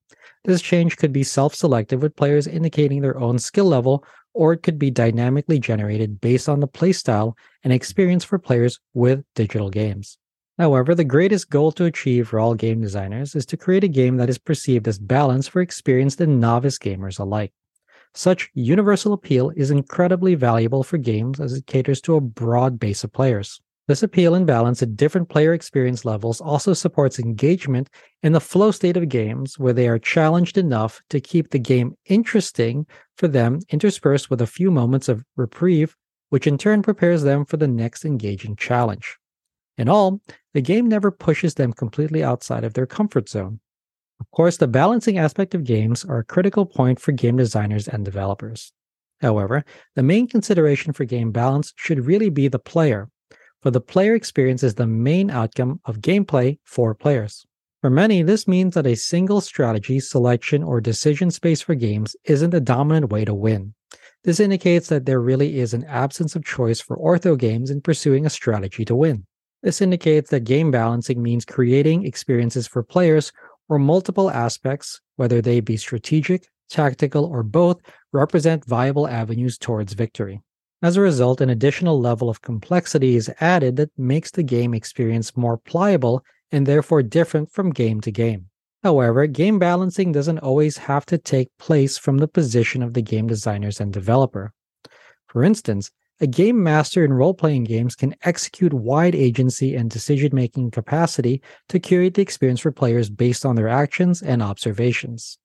This 0.45 0.61
change 0.61 0.99
could 0.99 1.13
be 1.13 1.23
self 1.23 1.55
selective, 1.55 2.03
with 2.03 2.17
players 2.17 2.47
indicating 2.47 3.01
their 3.01 3.19
own 3.19 3.39
skill 3.39 3.67
level, 3.67 4.05
or 4.35 4.53
it 4.53 4.63
could 4.63 4.79
be 4.79 4.91
dynamically 4.91 5.59
generated 5.59 6.21
based 6.21 6.51
on 6.51 6.61
the 6.61 6.69
playstyle 6.69 7.33
and 7.63 7.73
experience 7.73 8.25
for 8.25 8.39
players 8.39 8.79
with 8.93 9.25
digital 9.35 9.71
games. 9.71 10.19
However, 10.57 10.95
the 10.95 11.05
greatest 11.05 11.51
goal 11.51 11.73
to 11.73 11.85
achieve 11.85 12.29
for 12.29 12.39
all 12.39 12.55
game 12.55 12.81
designers 12.81 13.35
is 13.35 13.45
to 13.47 13.57
create 13.57 13.83
a 13.83 13.89
game 13.89 14.17
that 14.19 14.29
is 14.29 14.39
perceived 14.39 14.87
as 14.87 15.01
balanced 15.01 15.51
for 15.51 15.61
experienced 15.61 16.21
and 16.21 16.41
novice 16.41 16.79
gamers 16.79 17.19
alike. 17.19 17.53
Such 18.15 18.51
universal 18.55 19.13
appeal 19.13 19.51
is 19.57 19.73
incredibly 19.73 20.37
valuable 20.37 20.85
for 20.85 20.99
games 20.99 21.41
as 21.41 21.55
it 21.55 21.67
caters 21.67 22.01
to 22.03 22.15
a 22.15 22.21
broad 22.21 22.79
base 22.79 23.03
of 23.03 23.13
players. 23.13 23.61
This 23.89 24.05
appeal 24.05 24.37
and 24.37 24.47
balance 24.47 24.81
at 24.81 24.97
different 24.97 25.29
player 25.29 25.53
experience 25.53 26.05
levels 26.05 26.41
also 26.41 26.73
supports 26.73 27.19
engagement 27.19 27.91
in 28.23 28.33
the 28.33 28.41
flow 28.41 28.71
state 28.71 28.97
of 28.97 29.09
games 29.09 29.59
where 29.59 29.73
they 29.73 29.89
are 29.89 29.99
challenged 29.99 30.57
enough 30.57 31.03
to 31.11 31.21
keep 31.21 31.51
the 31.51 31.59
game 31.59 31.97
interesting 32.07 32.87
for 33.17 33.27
them, 33.27 33.59
interspersed 33.71 34.31
with 34.31 34.41
a 34.41 34.47
few 34.47 34.71
moments 34.71 35.09
of 35.09 35.25
reprieve, 35.37 35.97
which 36.31 36.47
in 36.47 36.57
turn 36.57 36.81
prepares 36.81 37.25
them 37.25 37.45
for 37.45 37.57
the 37.57 37.69
next 37.69 38.05
engaging 38.05 38.55
challenge. 38.55 39.19
In 39.77 39.89
all, 39.89 40.21
the 40.53 40.61
game 40.61 40.89
never 40.89 41.11
pushes 41.11 41.55
them 41.55 41.73
completely 41.73 42.23
outside 42.23 42.65
of 42.65 42.75
their 42.75 42.87
comfort 42.87 43.29
zone. 43.29 43.61
Of 44.21 44.31
course, 44.31 44.57
the 44.57 44.69
balancing 44.69 45.19
aspect 45.19 45.55
of 45.55 45.65
games 45.65 46.05
are 46.05 46.19
a 46.19 46.25
critical 46.25 46.67
point 46.67 47.01
for 47.01 47.13
game 47.13 47.37
designers 47.37 47.89
and 47.89 48.05
developers. 48.05 48.73
However, 49.21 49.65
the 49.97 50.03
main 50.03 50.29
consideration 50.29 50.93
for 50.93 51.05
game 51.05 51.33
balance 51.33 51.73
should 51.77 52.07
really 52.07 52.31
be 52.31 52.49
the 52.49 52.59
player, 52.59 53.09
for 53.65 53.71
the 53.71 53.81
player 53.81 54.15
experience 54.15 54.63
is 54.63 54.75
the 54.75 54.87
main 54.87 55.31
outcome 55.31 55.81
of 55.87 56.01
gameplay 56.01 56.59
for 56.65 56.95
players. 56.95 57.47
For 57.81 57.89
many, 57.89 58.23
this 58.23 58.47
means 58.47 58.75
that 58.75 58.87
a 58.87 58.95
single 58.95 59.41
strategy, 59.41 60.01
selection, 60.01 60.63
or 60.63 60.81
decision 60.81 61.31
space 61.31 61.63
for 61.63 61.75
games 61.75 62.15
isn't 62.25 62.51
the 62.51 62.61
dominant 62.61 63.11
way 63.11 63.25
to 63.25 63.35
win. 63.35 63.75
This 64.23 64.39
indicates 64.39 64.89
that 64.89 65.07
there 65.07 65.21
really 65.21 65.59
is 65.59 65.75
an 65.75 65.85
absence 65.85 66.37
of 66.37 66.45
choice 66.45 66.81
for 66.81 66.97
ortho 66.97 67.39
games 67.39 67.71
in 67.71 67.81
pursuing 67.81 68.25
a 68.25 68.31
strategy 68.31 68.85
to 68.85 68.95
win. 68.95 69.27
This 69.65 69.81
indicates 69.81 70.29
that 70.29 70.45
game 70.45 70.71
balancing 70.71 71.23
means 71.23 71.47
creating 71.47 72.05
experiences 72.05 72.67
for 72.67 72.83
players 72.83 73.33
where 73.67 73.79
multiple 73.79 74.31
aspects, 74.31 75.01
whether 75.17 75.41
they 75.41 75.61
be 75.61 75.79
strategic, 75.79 76.47
tactical, 76.69 77.25
or 77.25 77.43
both, 77.43 77.81
represent 78.13 78.67
viable 78.67 79.09
avenues 79.09 79.57
towards 79.57 79.95
victory. 79.95 80.43
As 80.83 80.99
a 80.99 81.01
result, 81.01 81.41
an 81.41 81.49
additional 81.49 81.99
level 81.99 82.29
of 82.29 82.43
complexity 82.43 83.17
is 83.17 83.33
added 83.41 83.77
that 83.77 83.91
makes 83.97 84.31
the 84.31 84.43
game 84.43 84.75
experience 84.75 85.35
more 85.35 85.57
pliable 85.57 86.23
and 86.53 86.67
therefore 86.67 87.03
different 87.03 87.51
from 87.51 87.71
game 87.71 88.03
to 88.03 88.11
game. 88.11 88.51
However, 88.83 89.27
game 89.27 89.59
balancing 89.59 90.13
doesn't 90.13 90.41
always 90.41 90.77
have 90.77 91.07
to 91.07 91.17
take 91.17 91.49
place 91.59 91.97
from 91.97 92.19
the 92.19 92.29
position 92.29 92.83
of 92.83 92.93
the 92.93 93.01
game 93.01 93.29
designers 93.29 93.81
and 93.81 93.91
developer. 93.91 94.53
For 95.27 95.43
instance, 95.43 95.91
a 96.21 96.27
game 96.27 96.63
master 96.63 97.05
in 97.05 97.13
role 97.13 97.35
playing 97.35 97.65
games 97.65 97.97
can 97.97 98.15
execute 98.23 98.73
wide 98.73 99.15
agency 99.15 99.75
and 99.75 99.91
decision 99.91 100.31
making 100.33 100.71
capacity 100.71 101.43
to 101.69 101.81
curate 101.81 102.15
the 102.15 102.23
experience 102.23 102.61
for 102.61 102.71
players 102.71 103.11
based 103.11 103.45
on 103.45 103.57
their 103.57 103.69
actions 103.69 104.23
and 104.23 104.43
observations. 104.43 105.39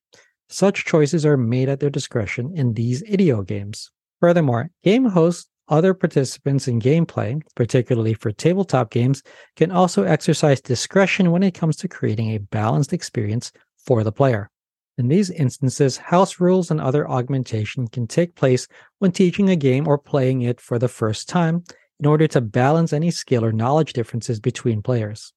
Such 0.47 0.85
choices 0.85 1.25
are 1.25 1.37
made 1.37 1.69
at 1.69 1.79
their 1.79 1.89
discretion 1.89 2.51
in 2.55 2.73
these 2.73 3.03
idio 3.03 3.45
games. 3.45 3.91
Furthermore, 4.19 4.69
game 4.83 5.05
hosts, 5.05 5.47
other 5.69 5.93
participants 5.93 6.67
in 6.67 6.79
gameplay, 6.79 7.41
particularly 7.55 8.13
for 8.15 8.31
tabletop 8.31 8.89
games, 8.89 9.21
can 9.55 9.71
also 9.71 10.03
exercise 10.03 10.61
discretion 10.61 11.31
when 11.31 11.43
it 11.43 11.53
comes 11.53 11.75
to 11.77 11.87
creating 11.87 12.31
a 12.31 12.39
balanced 12.39 12.93
experience 12.93 13.51
for 13.77 14.03
the 14.03 14.11
player. 14.11 14.49
In 14.99 15.07
these 15.07 15.29
instances, 15.29 15.95
house 15.95 16.41
rules 16.41 16.69
and 16.69 16.81
other 16.81 17.09
augmentation 17.09 17.87
can 17.87 18.05
take 18.05 18.35
place 18.35 18.67
when 18.97 19.13
teaching 19.13 19.49
a 19.49 19.55
game 19.55 19.87
or 19.87 19.97
playing 19.97 20.41
it 20.41 20.59
for 20.59 20.77
the 20.77 20.89
first 20.89 21.29
time 21.29 21.63
in 22.01 22.05
order 22.05 22.27
to 22.27 22.41
balance 22.41 22.91
any 22.91 23.09
skill 23.09 23.45
or 23.45 23.53
knowledge 23.53 23.93
differences 23.93 24.41
between 24.41 24.81
players. 24.81 25.31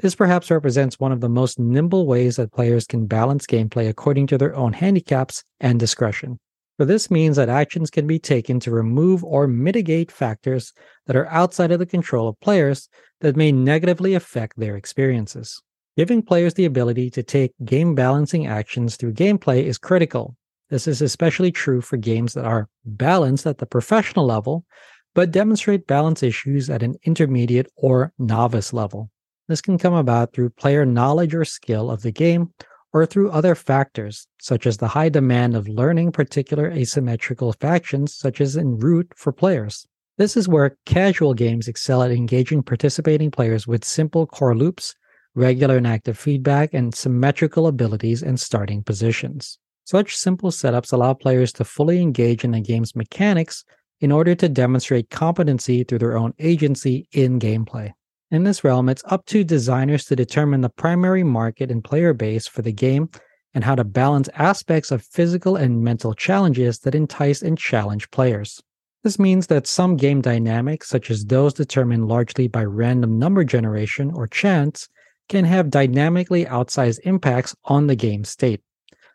This 0.00 0.14
perhaps 0.14 0.50
represents 0.50 1.00
one 1.00 1.12
of 1.12 1.22
the 1.22 1.30
most 1.30 1.58
nimble 1.58 2.06
ways 2.06 2.36
that 2.36 2.52
players 2.52 2.86
can 2.86 3.06
balance 3.06 3.46
gameplay 3.46 3.88
according 3.88 4.26
to 4.26 4.36
their 4.36 4.54
own 4.54 4.74
handicaps 4.74 5.42
and 5.60 5.80
discretion. 5.80 6.38
For 6.76 6.84
this 6.84 7.10
means 7.10 7.36
that 7.36 7.48
actions 7.48 7.88
can 7.88 8.06
be 8.06 8.18
taken 8.18 8.60
to 8.60 8.70
remove 8.70 9.24
or 9.24 9.46
mitigate 9.46 10.12
factors 10.12 10.74
that 11.06 11.16
are 11.16 11.28
outside 11.28 11.72
of 11.72 11.78
the 11.78 11.86
control 11.86 12.28
of 12.28 12.38
players 12.40 12.90
that 13.22 13.34
may 13.34 13.50
negatively 13.50 14.12
affect 14.12 14.60
their 14.60 14.76
experiences. 14.76 15.62
Giving 15.96 16.20
players 16.20 16.52
the 16.52 16.66
ability 16.66 17.08
to 17.12 17.22
take 17.22 17.54
game 17.64 17.94
balancing 17.94 18.46
actions 18.46 18.96
through 18.96 19.14
gameplay 19.14 19.64
is 19.64 19.78
critical. 19.78 20.36
This 20.68 20.86
is 20.86 21.00
especially 21.00 21.50
true 21.50 21.80
for 21.80 21.96
games 21.96 22.34
that 22.34 22.44
are 22.44 22.68
balanced 22.84 23.46
at 23.46 23.56
the 23.56 23.64
professional 23.64 24.26
level, 24.26 24.66
but 25.14 25.30
demonstrate 25.30 25.86
balance 25.86 26.22
issues 26.22 26.68
at 26.68 26.82
an 26.82 26.96
intermediate 27.04 27.72
or 27.76 28.12
novice 28.18 28.74
level. 28.74 29.10
This 29.48 29.62
can 29.62 29.78
come 29.78 29.94
about 29.94 30.34
through 30.34 30.50
player 30.50 30.84
knowledge 30.84 31.34
or 31.34 31.46
skill 31.46 31.90
of 31.90 32.02
the 32.02 32.12
game 32.12 32.52
or 32.92 33.06
through 33.06 33.30
other 33.30 33.54
factors, 33.54 34.26
such 34.38 34.66
as 34.66 34.76
the 34.76 34.88
high 34.88 35.08
demand 35.08 35.56
of 35.56 35.66
learning 35.66 36.12
particular 36.12 36.70
asymmetrical 36.70 37.54
factions, 37.54 38.14
such 38.14 38.42
as 38.42 38.54
in 38.54 38.76
Root 38.76 39.12
for 39.16 39.32
players. 39.32 39.86
This 40.18 40.36
is 40.36 40.46
where 40.46 40.76
casual 40.84 41.32
games 41.32 41.68
excel 41.68 42.02
at 42.02 42.10
engaging 42.10 42.62
participating 42.62 43.30
players 43.30 43.66
with 43.66 43.82
simple 43.82 44.26
core 44.26 44.54
loops, 44.54 44.94
regular 45.36 45.76
and 45.76 45.86
active 45.86 46.18
feedback, 46.18 46.74
and 46.74 46.92
symmetrical 46.92 47.68
abilities 47.68 48.22
and 48.22 48.40
starting 48.40 48.82
positions. 48.82 49.58
Such 49.84 50.16
simple 50.16 50.50
setups 50.50 50.92
allow 50.92 51.14
players 51.14 51.52
to 51.52 51.64
fully 51.64 52.02
engage 52.02 52.42
in 52.42 52.50
the 52.50 52.60
game's 52.60 52.96
mechanics 52.96 53.64
in 54.00 54.10
order 54.10 54.34
to 54.34 54.48
demonstrate 54.48 55.10
competency 55.10 55.84
through 55.84 56.00
their 56.00 56.18
own 56.18 56.34
agency 56.40 57.06
in 57.12 57.38
gameplay. 57.38 57.92
In 58.30 58.42
this 58.42 58.64
realm, 58.64 58.88
it's 58.88 59.04
up 59.06 59.24
to 59.26 59.44
designers 59.44 60.04
to 60.06 60.16
determine 60.16 60.60
the 60.60 60.68
primary 60.68 61.22
market 61.22 61.70
and 61.70 61.84
player 61.84 62.12
base 62.12 62.48
for 62.48 62.62
the 62.62 62.72
game 62.72 63.08
and 63.54 63.62
how 63.62 63.76
to 63.76 63.84
balance 63.84 64.28
aspects 64.34 64.90
of 64.90 65.04
physical 65.04 65.54
and 65.54 65.82
mental 65.82 66.12
challenges 66.12 66.80
that 66.80 66.94
entice 66.94 67.40
and 67.42 67.56
challenge 67.56 68.10
players. 68.10 68.60
This 69.04 69.18
means 69.20 69.46
that 69.46 69.68
some 69.68 69.96
game 69.96 70.20
dynamics, 70.20 70.88
such 70.88 71.12
as 71.12 71.24
those 71.24 71.54
determined 71.54 72.08
largely 72.08 72.48
by 72.48 72.64
random 72.64 73.20
number 73.20 73.44
generation 73.44 74.10
or 74.14 74.26
chance, 74.26 74.88
can 75.28 75.44
have 75.44 75.70
dynamically 75.70 76.44
outsized 76.44 77.00
impacts 77.04 77.54
on 77.64 77.86
the 77.86 77.96
game 77.96 78.24
state. 78.24 78.60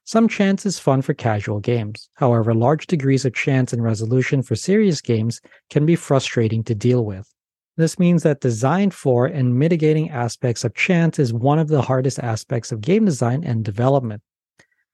Some 0.03 0.27
chance 0.27 0.65
is 0.65 0.79
fun 0.79 1.01
for 1.01 1.13
casual 1.13 1.59
games. 1.59 2.09
However, 2.15 2.53
large 2.53 2.87
degrees 2.87 3.23
of 3.23 3.33
chance 3.33 3.71
and 3.71 3.83
resolution 3.83 4.41
for 4.41 4.55
serious 4.55 4.99
games 4.99 5.39
can 5.69 5.85
be 5.85 5.95
frustrating 5.95 6.63
to 6.65 6.75
deal 6.75 7.05
with. 7.05 7.31
This 7.77 7.97
means 7.97 8.23
that 8.23 8.41
design 8.41 8.91
for 8.91 9.25
and 9.25 9.57
mitigating 9.57 10.09
aspects 10.09 10.63
of 10.63 10.73
chance 10.73 11.19
is 11.19 11.33
one 11.33 11.59
of 11.59 11.67
the 11.67 11.81
hardest 11.81 12.19
aspects 12.19 12.71
of 12.71 12.81
game 12.81 13.05
design 13.05 13.43
and 13.43 13.63
development. 13.63 14.21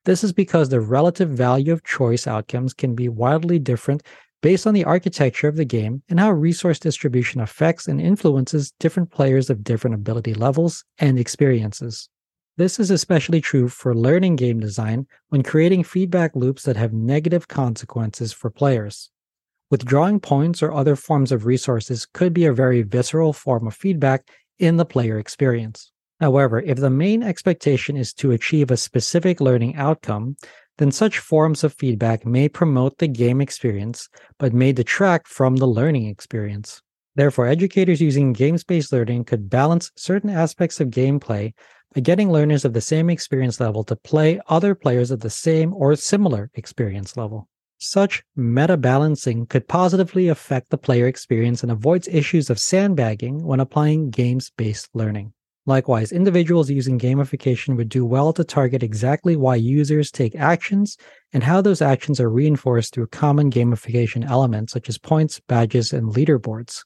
This 0.06 0.24
is 0.24 0.32
because 0.32 0.70
the 0.70 0.80
relative 0.80 1.30
value 1.30 1.74
of 1.74 1.84
choice 1.84 2.28
outcomes 2.28 2.74
can 2.74 2.96
be 2.96 3.10
wildly 3.10 3.60
different 3.60 4.04
based 4.42 4.68
on 4.68 4.74
the 4.74 4.86
architecture 4.86 5.48
of 5.48 5.56
the 5.56 5.66
game 5.66 6.04
and 6.10 6.20
how 6.20 6.32
resource 6.32 6.80
distribution 6.80 7.42
affects 7.42 7.88
and 7.88 8.00
influences 8.00 8.74
different 8.80 9.12
players 9.12 9.50
of 9.50 9.64
different 9.64 9.96
ability 9.96 10.34
levels 10.34 10.84
and 11.00 11.18
experiences. 11.18 12.10
This 12.58 12.80
is 12.80 12.90
especially 12.90 13.40
true 13.40 13.68
for 13.68 13.94
learning 13.94 14.36
game 14.36 14.60
design 14.60 15.06
when 15.30 15.44
creating 15.44 15.84
feedback 15.84 16.36
loops 16.36 16.64
that 16.64 16.76
have 16.76 16.92
negative 16.92 17.48
consequences 17.48 18.34
for 18.34 18.50
players. 18.50 19.12
Withdrawing 19.70 20.20
points 20.20 20.64
or 20.64 20.74
other 20.74 20.96
forms 20.96 21.32
of 21.32 21.46
resources 21.46 22.08
could 22.14 22.34
be 22.34 22.46
a 22.46 22.54
very 22.54 22.82
visceral 22.82 23.34
form 23.34 23.68
of 23.68 23.76
feedback 23.76 24.30
in 24.60 24.78
the 24.78 24.86
player 24.86 25.20
experience. 25.20 25.92
However, 26.20 26.62
if 26.62 26.78
the 26.78 26.90
main 26.90 27.22
expectation 27.22 27.96
is 27.96 28.12
to 28.16 28.32
achieve 28.32 28.72
a 28.72 28.78
specific 28.78 29.40
learning 29.40 29.76
outcome, 29.76 30.36
then 30.78 30.92
such 30.92 31.20
forms 31.20 31.64
of 31.64 31.74
feedback 31.74 32.26
may 32.26 32.48
promote 32.48 32.98
the 32.98 33.08
game 33.08 33.42
experience 33.42 34.10
but 34.38 34.54
may 34.54 34.72
detract 34.72 35.28
from 35.28 35.56
the 35.56 35.68
learning 35.68 36.08
experience. 36.08 36.82
Therefore, 37.16 37.48
educators 37.48 38.00
using 38.00 38.34
games 38.34 38.64
based 38.64 38.94
learning 38.94 39.26
could 39.26 39.50
balance 39.50 39.92
certain 39.96 40.30
aspects 40.30 40.80
of 40.80 40.90
gameplay 40.90 41.54
by 41.96 42.02
getting 42.02 42.32
learners 42.32 42.64
of 42.64 42.74
the 42.74 42.82
same 42.82 43.10
experience 43.10 43.60
level 43.60 43.84
to 43.86 43.96
play 43.96 44.40
other 44.48 44.76
players 44.76 45.10
of 45.10 45.22
the 45.22 45.30
same 45.30 45.74
or 45.74 45.96
similar 45.96 46.52
experience 46.54 47.18
level. 47.18 47.48
Such 47.80 48.24
meta 48.36 48.78
balancing 48.78 49.46
could 49.46 49.68
positively 49.68 50.28
affect 50.28 50.70
the 50.70 50.78
player 50.78 51.08
experience 51.08 51.64
and 51.64 51.72
avoids 51.72 52.08
issues 52.08 52.50
of 52.50 52.60
sandbagging 52.60 53.44
when 53.44 53.60
applying 53.60 54.10
games 54.10 54.52
based 54.58 54.90
learning. 54.94 55.34
Likewise, 55.68 56.14
individuals 56.14 56.70
using 56.70 56.98
gamification 56.98 57.76
would 57.76 57.90
do 57.90 58.06
well 58.06 58.32
to 58.32 58.46
target 58.46 58.84
exactly 58.84 59.36
why 59.36 59.56
users 59.56 60.10
take 60.10 60.34
actions 60.34 60.96
and 61.34 61.44
how 61.44 61.60
those 61.60 61.82
actions 61.82 62.22
are 62.22 62.30
reinforced 62.30 62.94
through 62.94 63.08
common 63.08 63.52
gamification 63.52 64.26
elements 64.26 64.72
such 64.72 64.88
as 64.88 64.98
points, 64.98 65.42
badges, 65.42 65.92
and 65.92 66.16
leaderboards. 66.16 66.86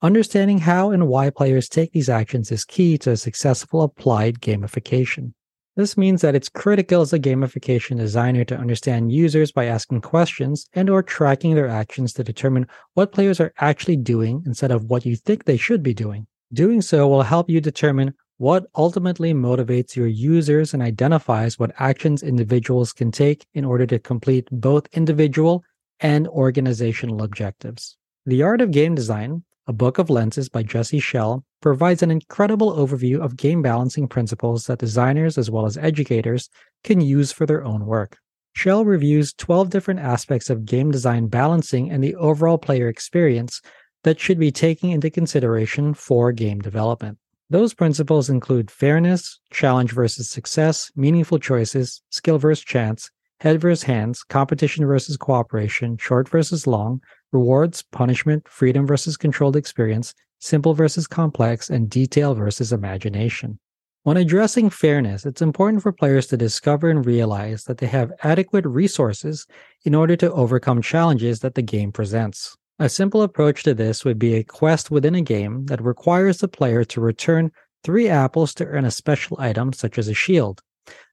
Understanding 0.00 0.56
how 0.56 0.92
and 0.92 1.08
why 1.08 1.28
players 1.28 1.68
take 1.68 1.92
these 1.92 2.08
actions 2.08 2.50
is 2.50 2.64
key 2.64 2.96
to 2.96 3.10
a 3.10 3.18
successful 3.18 3.82
applied 3.82 4.40
gamification. 4.40 5.34
This 5.76 5.98
means 5.98 6.22
that 6.22 6.34
it's 6.34 6.48
critical 6.48 7.02
as 7.02 7.12
a 7.12 7.18
gamification 7.18 7.98
designer 7.98 8.44
to 8.46 8.56
understand 8.56 9.12
users 9.12 9.52
by 9.52 9.66
asking 9.66 10.00
questions 10.00 10.66
and 10.72 10.88
or 10.88 11.02
tracking 11.02 11.54
their 11.54 11.68
actions 11.68 12.14
to 12.14 12.24
determine 12.24 12.66
what 12.94 13.12
players 13.12 13.40
are 13.40 13.52
actually 13.58 13.96
doing 13.96 14.42
instead 14.46 14.70
of 14.70 14.84
what 14.84 15.04
you 15.04 15.16
think 15.16 15.44
they 15.44 15.58
should 15.58 15.82
be 15.82 15.92
doing. 15.92 16.26
Doing 16.52 16.82
so 16.82 17.08
will 17.08 17.22
help 17.22 17.48
you 17.48 17.62
determine 17.62 18.12
what 18.42 18.66
ultimately 18.74 19.32
motivates 19.32 19.94
your 19.94 20.08
users 20.08 20.74
and 20.74 20.82
identifies 20.82 21.60
what 21.60 21.70
actions 21.78 22.24
individuals 22.24 22.92
can 22.92 23.12
take 23.12 23.46
in 23.54 23.64
order 23.64 23.86
to 23.86 24.00
complete 24.00 24.48
both 24.50 24.88
individual 24.94 25.62
and 26.00 26.26
organizational 26.26 27.22
objectives. 27.22 27.96
The 28.26 28.42
Art 28.42 28.60
of 28.60 28.72
Game 28.72 28.96
Design, 28.96 29.44
a 29.68 29.72
book 29.72 29.98
of 29.98 30.10
lenses 30.10 30.48
by 30.48 30.64
Jesse 30.64 30.98
Schell, 30.98 31.44
provides 31.60 32.02
an 32.02 32.10
incredible 32.10 32.72
overview 32.72 33.20
of 33.20 33.36
game 33.36 33.62
balancing 33.62 34.08
principles 34.08 34.66
that 34.66 34.80
designers 34.80 35.38
as 35.38 35.48
well 35.48 35.64
as 35.64 35.78
educators 35.78 36.50
can 36.82 37.00
use 37.00 37.30
for 37.30 37.46
their 37.46 37.62
own 37.62 37.86
work. 37.86 38.18
Schell 38.56 38.84
reviews 38.84 39.32
12 39.34 39.70
different 39.70 40.00
aspects 40.00 40.50
of 40.50 40.64
game 40.64 40.90
design 40.90 41.28
balancing 41.28 41.92
and 41.92 42.02
the 42.02 42.16
overall 42.16 42.58
player 42.58 42.88
experience 42.88 43.62
that 44.02 44.18
should 44.18 44.40
be 44.40 44.50
taken 44.50 44.90
into 44.90 45.10
consideration 45.10 45.94
for 45.94 46.32
game 46.32 46.58
development. 46.58 47.18
Those 47.52 47.74
principles 47.74 48.30
include 48.30 48.70
fairness, 48.70 49.38
challenge 49.50 49.92
versus 49.92 50.30
success, 50.30 50.90
meaningful 50.96 51.38
choices, 51.38 52.00
skill 52.08 52.38
versus 52.38 52.64
chance, 52.64 53.10
head 53.40 53.60
versus 53.60 53.82
hands, 53.82 54.22
competition 54.22 54.86
versus 54.86 55.18
cooperation, 55.18 55.98
short 55.98 56.30
versus 56.30 56.66
long, 56.66 57.02
rewards, 57.30 57.82
punishment, 57.82 58.48
freedom 58.48 58.86
versus 58.86 59.18
controlled 59.18 59.54
experience, 59.54 60.14
simple 60.38 60.72
versus 60.72 61.06
complex, 61.06 61.68
and 61.68 61.90
detail 61.90 62.34
versus 62.34 62.72
imagination. 62.72 63.58
When 64.04 64.16
addressing 64.16 64.70
fairness, 64.70 65.26
it's 65.26 65.42
important 65.42 65.82
for 65.82 65.92
players 65.92 66.28
to 66.28 66.38
discover 66.38 66.88
and 66.88 67.04
realize 67.04 67.64
that 67.64 67.76
they 67.76 67.86
have 67.88 68.14
adequate 68.22 68.64
resources 68.64 69.46
in 69.84 69.94
order 69.94 70.16
to 70.16 70.32
overcome 70.32 70.80
challenges 70.80 71.40
that 71.40 71.54
the 71.54 71.60
game 71.60 71.92
presents. 71.92 72.56
A 72.82 72.88
simple 72.88 73.22
approach 73.22 73.62
to 73.62 73.74
this 73.74 74.04
would 74.04 74.18
be 74.18 74.34
a 74.34 74.42
quest 74.42 74.90
within 74.90 75.14
a 75.14 75.22
game 75.22 75.66
that 75.66 75.80
requires 75.80 76.38
the 76.38 76.48
player 76.48 76.82
to 76.86 77.00
return 77.00 77.52
three 77.84 78.08
apples 78.08 78.52
to 78.54 78.64
earn 78.64 78.84
a 78.84 78.90
special 78.90 79.36
item, 79.38 79.72
such 79.72 79.98
as 79.98 80.08
a 80.08 80.14
shield. 80.14 80.62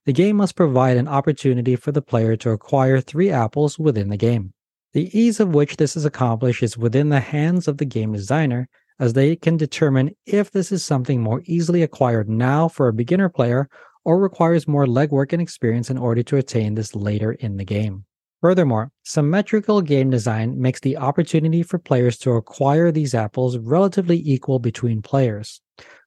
The 0.07 0.11
game 0.11 0.37
must 0.37 0.55
provide 0.55 0.97
an 0.97 1.07
opportunity 1.07 1.75
for 1.75 1.91
the 1.91 2.01
player 2.01 2.35
to 2.37 2.49
acquire 2.49 2.99
three 2.99 3.29
apples 3.29 3.77
within 3.77 4.09
the 4.09 4.17
game. 4.17 4.51
The 4.93 5.15
ease 5.15 5.39
of 5.39 5.53
which 5.53 5.77
this 5.77 5.95
is 5.95 6.05
accomplished 6.05 6.63
is 6.63 6.75
within 6.75 7.09
the 7.09 7.19
hands 7.19 7.67
of 7.67 7.77
the 7.77 7.85
game 7.85 8.13
designer, 8.13 8.67
as 8.99 9.13
they 9.13 9.35
can 9.35 9.55
determine 9.55 10.15
if 10.25 10.49
this 10.49 10.71
is 10.71 10.83
something 10.83 11.21
more 11.21 11.43
easily 11.45 11.83
acquired 11.83 12.27
now 12.27 12.67
for 12.67 12.87
a 12.87 12.93
beginner 12.93 13.29
player 13.29 13.69
or 14.03 14.17
requires 14.17 14.67
more 14.67 14.87
legwork 14.87 15.33
and 15.33 15.41
experience 15.41 15.91
in 15.91 15.99
order 15.99 16.23
to 16.23 16.37
attain 16.37 16.73
this 16.73 16.95
later 16.95 17.33
in 17.33 17.57
the 17.57 17.63
game. 17.63 18.05
Furthermore, 18.41 18.91
symmetrical 19.03 19.81
game 19.81 20.09
design 20.09 20.61
makes 20.61 20.79
the 20.79 20.95
opportunity 20.95 21.61
for 21.61 21.77
players 21.77 22.17
to 22.19 22.31
acquire 22.31 22.89
these 22.89 23.13
apples 23.13 23.57
relatively 23.57 24.21
equal 24.25 24.59
between 24.59 25.01
players, 25.01 25.59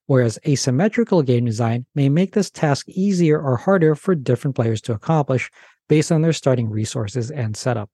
whereas 0.06 0.38
asymmetrical 0.46 1.20
game 1.20 1.44
design 1.44 1.84
may 1.94 2.08
make 2.08 2.32
this 2.32 2.50
task 2.50 2.88
easier 2.88 3.38
or 3.38 3.58
harder 3.58 3.94
for 3.94 4.14
different 4.14 4.56
players 4.56 4.80
to 4.80 4.94
accomplish 4.94 5.50
based 5.90 6.10
on 6.10 6.22
their 6.22 6.32
starting 6.32 6.70
resources 6.70 7.30
and 7.30 7.54
setup. 7.54 7.90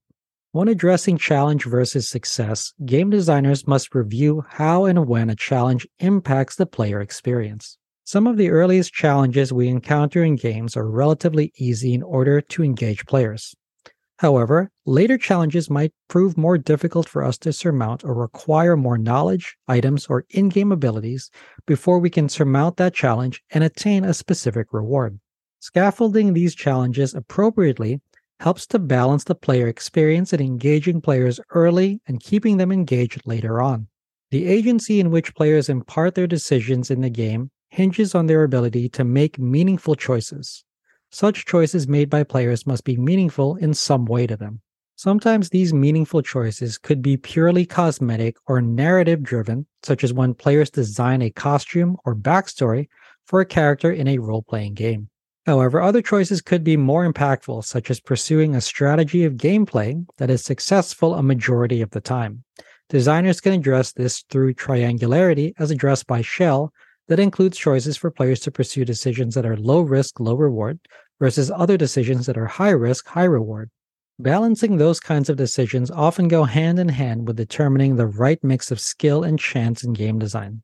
When 0.53 0.69
addressing 0.69 1.19
challenge 1.19 1.65
versus 1.65 2.09
success, 2.09 2.73
game 2.87 3.11
designers 3.11 3.67
must 3.67 3.93
review 3.93 4.45
how 4.49 4.85
and 4.85 5.09
when 5.09 5.31
a 5.31 5.35
challenge 5.35 5.87
impacts 5.99 6.55
the 6.55 6.65
player 6.65 7.01
experience. 7.01 7.77
Some 8.05 8.29
of 8.29 8.37
the 8.37 8.51
earliest 8.51 8.93
challenges 8.93 9.53
we 9.53 9.67
encounter 9.67 10.23
in 10.23 10.37
games 10.37 10.77
are 10.77 10.89
relatively 10.89 11.53
easy 11.57 11.93
in 11.93 12.05
order 12.05 12.41
to 12.41 12.63
engage 12.63 13.05
players. 13.05 13.55
However, 14.19 14.73
later 14.85 15.17
challenges 15.17 15.71
might 15.71 15.93
prove 16.09 16.37
more 16.37 16.59
difficult 16.59 17.09
for 17.09 17.23
us 17.23 17.39
to 17.39 17.53
surmount 17.53 18.05
or 18.05 18.15
require 18.15 18.77
more 18.77 18.99
knowledge, 18.99 19.57
items, 19.69 20.07
or 20.09 20.25
in 20.31 20.49
game 20.49 20.73
abilities 20.73 21.31
before 21.67 22.01
we 22.01 22.11
can 22.11 22.29
surmount 22.29 22.79
that 22.79 22.95
challenge 22.95 23.43
and 23.51 23.63
attain 23.63 24.05
a 24.05 24.13
specific 24.13 24.73
reward. 24.73 25.21
Scaffolding 25.61 26.33
these 26.33 26.57
challenges 26.57 27.15
appropriately 27.15 28.01
helps 28.41 28.67
to 28.67 28.79
balance 28.81 29.23
the 29.23 29.35
player 29.37 29.69
experience 29.69 30.33
and 30.33 30.43
engaging 30.43 31.01
players 31.01 31.39
early 31.51 32.01
and 32.09 32.21
keeping 32.21 32.57
them 32.57 32.73
engaged 32.73 33.23
later 33.25 33.63
on. 33.63 33.87
The 34.31 34.47
agency 34.47 34.99
in 34.99 35.11
which 35.11 35.35
players 35.35 35.69
impart 35.69 36.15
their 36.15 36.27
decisions 36.27 36.91
in 36.91 37.01
the 37.01 37.11
game 37.11 37.51
hinges 37.71 38.15
on 38.15 38.27
their 38.27 38.43
ability 38.43 38.89
to 38.91 39.05
make 39.05 39.39
meaningful 39.39 39.95
choices. 39.95 40.65
Such 41.11 41.47
choices 41.47 41.89
made 41.89 42.11
by 42.11 42.23
players 42.23 42.67
must 42.67 42.85
be 42.85 42.97
meaningful 42.97 43.57
in 43.57 43.75
some 43.75 44.05
way 44.05 44.27
to 44.27 44.37
them. 44.37 44.61
Sometimes 44.97 45.49
these 45.49 45.73
meaningful 45.73 46.23
choices 46.23 46.77
could 46.77 47.03
be 47.03 47.17
purely 47.17 47.65
cosmetic 47.65 48.37
or 48.47 48.61
narrative 48.61 49.23
driven, 49.23 49.67
such 49.83 50.03
as 50.03 50.13
when 50.13 50.35
players 50.35 50.71
design 50.71 51.23
a 51.23 51.31
costume 51.31 51.97
or 52.05 52.17
backstory 52.17 52.89
for 53.25 53.41
a 53.41 53.47
character 53.47 53.93
in 53.93 54.09
a 54.09 54.19
role 54.19 54.43
playing 54.43 54.75
game. 54.75 55.09
However, 55.47 55.81
other 55.81 56.03
choices 56.03 56.43
could 56.43 56.65
be 56.65 56.77
more 56.77 57.11
impactful, 57.11 57.65
such 57.65 57.91
as 57.91 58.01
pursuing 58.01 58.55
a 58.55 58.61
strategy 58.61 59.25
of 59.25 59.35
gameplay 59.35 60.05
that 60.19 60.31
is 60.31 60.45
successful 60.45 61.15
a 61.15 61.23
majority 61.23 61.81
of 61.81 61.91
the 61.91 62.01
time. 62.01 62.45
Designers 62.89 63.41
can 63.41 63.53
address 63.53 63.93
this 63.93 64.25
through 64.31 64.55
triangularity, 64.55 65.55
as 65.59 65.71
addressed 65.71 66.07
by 66.07 66.23
Schell, 66.23 66.73
that 67.09 67.21
includes 67.21 67.59
choices 67.59 67.97
for 67.97 68.11
players 68.11 68.41
to 68.41 68.51
pursue 68.51 68.85
decisions 68.85 69.35
that 69.35 69.47
are 69.47 69.57
low 69.57 69.81
risk, 69.81 70.21
low 70.21 70.35
reward, 70.35 70.79
versus 71.19 71.51
other 71.51 71.77
decisions 71.77 72.27
that 72.27 72.39
are 72.39 72.47
high 72.47 72.71
risk, 72.71 73.07
high 73.09 73.25
reward. 73.25 73.71
Balancing 74.19 74.77
those 74.77 75.01
kinds 75.01 75.29
of 75.29 75.37
decisions 75.37 75.91
often 75.91 76.29
go 76.29 76.45
hand 76.45 76.79
in 76.79 76.89
hand 76.89 77.27
with 77.27 77.37
determining 77.37 77.97
the 77.97 78.07
right 78.07 78.43
mix 78.43 78.71
of 78.71 78.81
skill 78.81 79.25
and 79.25 79.39
chance 79.39 79.85
in 79.85 79.93
game 79.93 80.19
design 80.19 80.63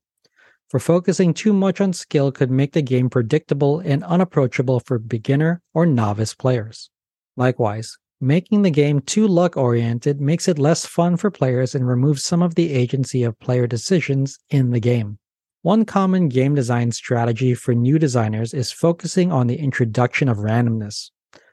for 0.75 0.81
focusing 0.81 1.33
too 1.33 1.53
much 1.53 1.81
on 1.81 1.93
skill 1.93 2.33
could 2.33 2.51
make 2.51 2.73
the 2.73 2.83
game 2.83 3.09
predictable 3.09 3.79
and 3.79 4.03
unapproachable 4.03 4.81
for 4.81 4.99
beginner 4.99 5.63
or 5.73 5.87
novice 5.87 6.35
players. 6.35 6.91
Likewise, 7.37 7.97
making 8.21 8.63
the 8.63 8.71
game 8.71 8.99
too 9.01 9.29
luck 9.29 9.57
oriented 9.57 10.21
makes 10.21 10.49
it 10.49 10.59
less 10.59 10.85
fun 10.85 11.17
for 11.17 11.31
players 11.31 11.77
and 11.77 11.87
removes 11.87 12.25
some 12.25 12.43
of 12.43 12.57
the 12.57 12.73
agency 12.73 13.23
of 13.23 13.39
player 13.39 13.69
decisions 13.69 14.37
in 14.51 14.73
the 14.73 14.81
game. 14.81 15.17
One 15.65 15.87
common 15.87 16.29
game 16.29 16.55
design 16.55 16.93
strategy 16.93 17.55
for 17.55 17.73
new 17.73 17.99
designers 17.99 18.53
is 18.53 18.71
focusing 18.71 19.33
on 19.33 19.47
the 19.47 19.57
introduction 19.57 20.29
of 20.29 20.37
randomness. 20.37 21.11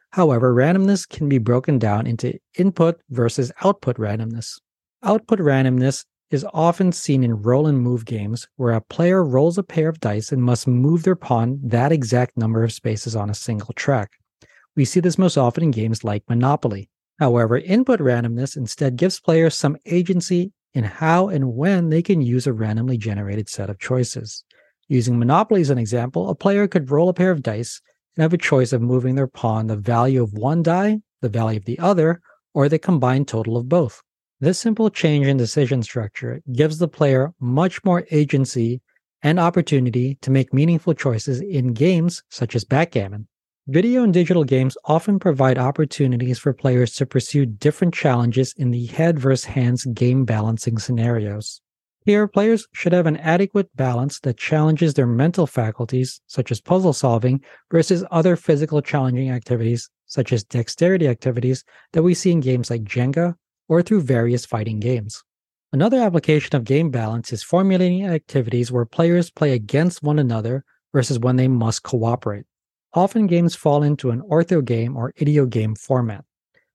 However, 0.10 0.54
randomness 0.54 1.08
can 1.08 1.30
be 1.30 1.38
broken 1.38 1.80
down 1.80 2.08
into 2.08 2.38
input 2.58 3.00
versus 3.10 3.54
output 3.64 3.96
randomness. 3.96 4.60
Output 5.02 5.40
randomness 5.40 6.04
is 6.30 6.46
often 6.54 6.92
seen 6.92 7.24
in 7.24 7.42
roll 7.42 7.68
and 7.68 7.80
move 7.80 8.04
games 8.04 8.50
where 8.58 8.74
a 8.74 8.82
player 8.82 9.24
rolls 9.24 9.58
a 9.58 9.64
pair 9.64 9.88
of 9.88 10.02
dice 10.02 10.34
and 10.34 10.44
must 10.44 10.68
move 10.68 11.04
their 11.04 11.16
pawn 11.16 11.62
that 11.64 11.94
exact 11.94 12.36
number 12.36 12.66
of 12.66 12.74
spaces 12.74 13.16
on 13.16 13.30
a 13.30 13.34
single 13.34 13.74
track. 13.76 14.12
We 14.76 14.84
see 14.84 15.00
this 15.00 15.18
most 15.18 15.38
often 15.38 15.64
in 15.64 15.72
games 15.72 16.04
like 16.04 16.28
Monopoly. 16.28 16.90
However, 17.20 17.60
input 17.60 18.02
randomness 18.02 18.58
instead 18.58 18.98
gives 18.98 19.22
players 19.22 19.56
some 19.56 19.78
agency 19.86 20.52
in 20.74 20.84
how 20.84 21.28
and 21.28 21.54
when 21.54 21.90
they 21.90 22.02
can 22.02 22.22
use 22.22 22.48
a 22.48 22.54
randomly 22.54 22.98
generated 22.98 23.50
set 23.50 23.70
of 23.70 23.80
choices. 23.80 24.44
Using 24.88 25.18
Monopoly 25.18 25.62
as 25.62 25.70
an 25.70 25.78
example, 25.78 26.30
a 26.30 26.36
player 26.36 26.68
could 26.68 26.92
roll 26.92 27.10
a 27.10 27.14
pair 27.14 27.32
of 27.32 27.44
dice 27.44 27.82
and 28.16 28.24
have 28.24 28.34
a 28.34 28.38
choice 28.38 28.74
of 28.74 28.82
moving 28.82 29.16
their 29.16 29.28
pawn 29.28 29.68
the 29.68 29.78
value 29.78 30.22
of 30.22 30.34
one 30.34 30.64
die, 30.64 31.00
the 31.22 31.30
value 31.30 31.60
of 31.60 31.66
the 31.66 31.80
other, 31.80 32.22
or 32.54 32.68
the 32.68 32.80
combined 32.80 33.28
total 33.28 33.58
of 33.58 33.70
both. 33.70 34.02
This 34.40 34.60
simple 34.60 34.90
change 34.90 35.28
in 35.28 35.38
decision 35.38 35.84
structure 35.84 36.42
gives 36.52 36.80
the 36.80 36.88
player 36.88 37.34
much 37.40 37.84
more 37.86 38.06
agency 38.12 38.82
and 39.24 39.40
opportunity 39.40 40.18
to 40.22 40.32
make 40.32 40.54
meaningful 40.54 40.94
choices 40.94 41.42
in 41.42 41.74
games 41.74 42.24
such 42.30 42.56
as 42.56 42.66
backgammon. 42.66 43.28
Video 43.68 44.04
and 44.04 44.12
digital 44.12 44.44
games 44.44 44.76
often 44.86 45.20
provide 45.20 45.60
opportunities 45.60 46.40
for 46.40 46.52
players 46.52 46.96
to 46.96 47.06
pursue 47.06 47.46
different 47.46 47.94
challenges 47.94 48.56
in 48.58 48.72
the 48.72 48.88
head 48.88 49.20
versus 49.20 49.46
hands 49.46 49.86
game 49.86 50.26
balancing 50.26 50.80
scenarios. 50.80 51.62
Here, 52.04 52.28
players 52.28 52.68
should 52.74 52.92
have 52.92 53.06
an 53.06 53.18
adequate 53.18 53.70
balance 53.76 54.20
that 54.22 54.38
challenges 54.38 54.96
their 54.96 55.06
mental 55.06 55.46
faculties, 55.46 56.22
such 56.26 56.52
as 56.52 56.60
puzzle 56.60 56.92
solving, 56.92 57.40
versus 57.72 58.04
other 58.10 58.36
physical 58.36 58.82
challenging 58.82 59.30
activities, 59.30 59.92
such 60.08 60.34
as 60.34 60.44
dexterity 60.44 61.08
activities, 61.08 61.64
that 61.94 62.02
we 62.02 62.16
see 62.16 62.32
in 62.32 62.40
games 62.40 62.72
like 62.72 62.84
Jenga 62.84 63.36
or 63.70 63.84
through 63.84 64.02
various 64.02 64.44
fighting 64.44 64.80
games. 64.80 65.24
Another 65.72 66.02
application 66.02 66.56
of 66.56 66.64
game 66.64 66.90
balance 66.90 67.32
is 67.32 67.44
formulating 67.44 68.08
activities 68.08 68.72
where 68.72 68.86
players 68.86 69.30
play 69.30 69.52
against 69.52 70.02
one 70.02 70.18
another 70.18 70.66
versus 70.94 71.20
when 71.20 71.36
they 71.36 71.48
must 71.48 71.84
cooperate. 71.84 72.46
Often 72.94 73.28
games 73.28 73.56
fall 73.56 73.84
into 73.84 74.12
an 74.12 74.22
ortho 74.22 74.64
game 74.64 74.98
or 74.98 75.14
idio 75.14 75.50
game 75.50 75.76
format. 75.76 76.26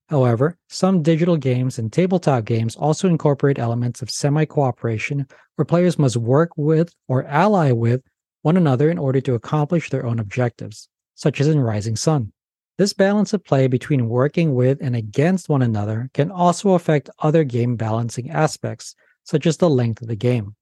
However, 0.09 0.57
some 0.69 1.03
digital 1.03 1.37
games 1.37 1.79
and 1.79 1.93
tabletop 1.93 2.47
games 2.47 2.75
also 2.75 3.07
incorporate 3.07 3.59
elements 3.59 4.01
of 4.01 4.11
semi 4.11 4.47
cooperation 4.47 5.27
where 5.57 5.67
players 5.67 5.99
must 5.99 6.17
work 6.17 6.53
with 6.57 6.95
or 7.07 7.25
ally 7.25 7.71
with 7.73 8.03
one 8.41 8.57
another 8.57 8.89
in 8.91 8.99
order 8.99 9.21
to 9.21 9.35
accomplish 9.35 9.91
their 9.91 10.07
own 10.07 10.19
objectives, 10.19 10.89
such 11.17 11.41
as 11.41 11.49
in 11.49 11.61
Rising 11.61 11.97
Sun. 11.97 12.33
This 12.79 12.95
balance 12.95 13.35
of 13.35 13.45
play 13.45 13.67
between 13.67 14.09
working 14.09 14.55
with 14.55 14.79
and 14.81 14.97
against 14.97 15.49
one 15.49 15.63
another 15.63 16.09
can 16.15 16.31
also 16.31 16.71
affect 16.71 17.11
other 17.19 17.45
game 17.45 17.77
balancing 17.77 18.31
aspects, 18.31 18.95
such 19.25 19.47
as 19.47 19.57
the 19.57 19.69
length 19.69 20.01
of 20.01 20.09
the 20.09 20.17
game. 20.17 20.55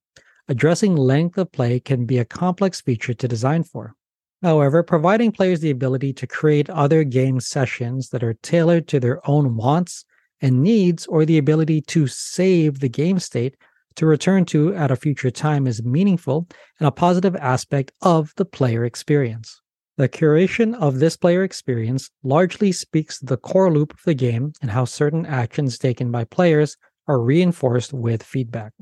Addressing 0.49 0.97
length 0.97 1.39
of 1.39 1.53
play 1.53 1.79
can 1.79 2.07
be 2.07 2.19
a 2.19 2.25
complex 2.25 2.81
feature 2.81 3.15
to 3.15 3.29
design 3.29 3.63
for. 3.63 3.95
However, 4.45 4.83
providing 4.83 5.33
players 5.33 5.61
the 5.61 5.71
ability 5.71 6.13
to 6.13 6.27
create 6.27 6.69
other 6.69 7.03
game 7.03 7.41
sessions 7.41 8.11
that 8.11 8.23
are 8.23 8.35
tailored 8.35 8.87
to 8.89 9.01
their 9.01 9.27
own 9.27 9.57
wants 9.57 10.05
and 10.43 10.63
needs, 10.63 11.07
or 11.07 11.25
the 11.25 11.39
ability 11.39 11.81
to 11.81 12.07
save 12.07 12.81
the 12.81 12.91
game 12.91 13.19
state 13.19 13.57
to 13.97 14.05
return 14.05 14.45
to 14.45 14.75
at 14.75 14.91
a 14.91 14.97
future 14.97 15.31
time 15.31 15.67
is 15.67 15.83
meaningful 15.83 16.47
and 16.79 16.87
a 16.87 16.93
positive 16.93 17.35
aspect 17.37 17.93
of 18.03 18.35
the 18.37 18.45
player 18.45 18.85
experience. 18.85 19.63
The 19.97 20.11
curation 20.11 20.75
of 20.75 20.99
this 20.99 21.17
player 21.17 21.43
experience 21.43 22.11
largely 22.23 22.71
speaks 22.71 23.21
to 23.21 23.25
the 23.25 23.39
core 23.39 23.73
loop 23.73 23.95
of 23.95 24.01
the 24.05 24.13
game 24.13 24.53
and 24.61 24.71
how 24.71 24.85
certain 24.85 25.25
actions 25.25 25.79
taken 25.79 26.11
by 26.11 26.25
players 26.25 26.77
are 27.09 27.19
reinforced 27.19 27.95
with 27.95 28.23
feedback. 28.23 28.75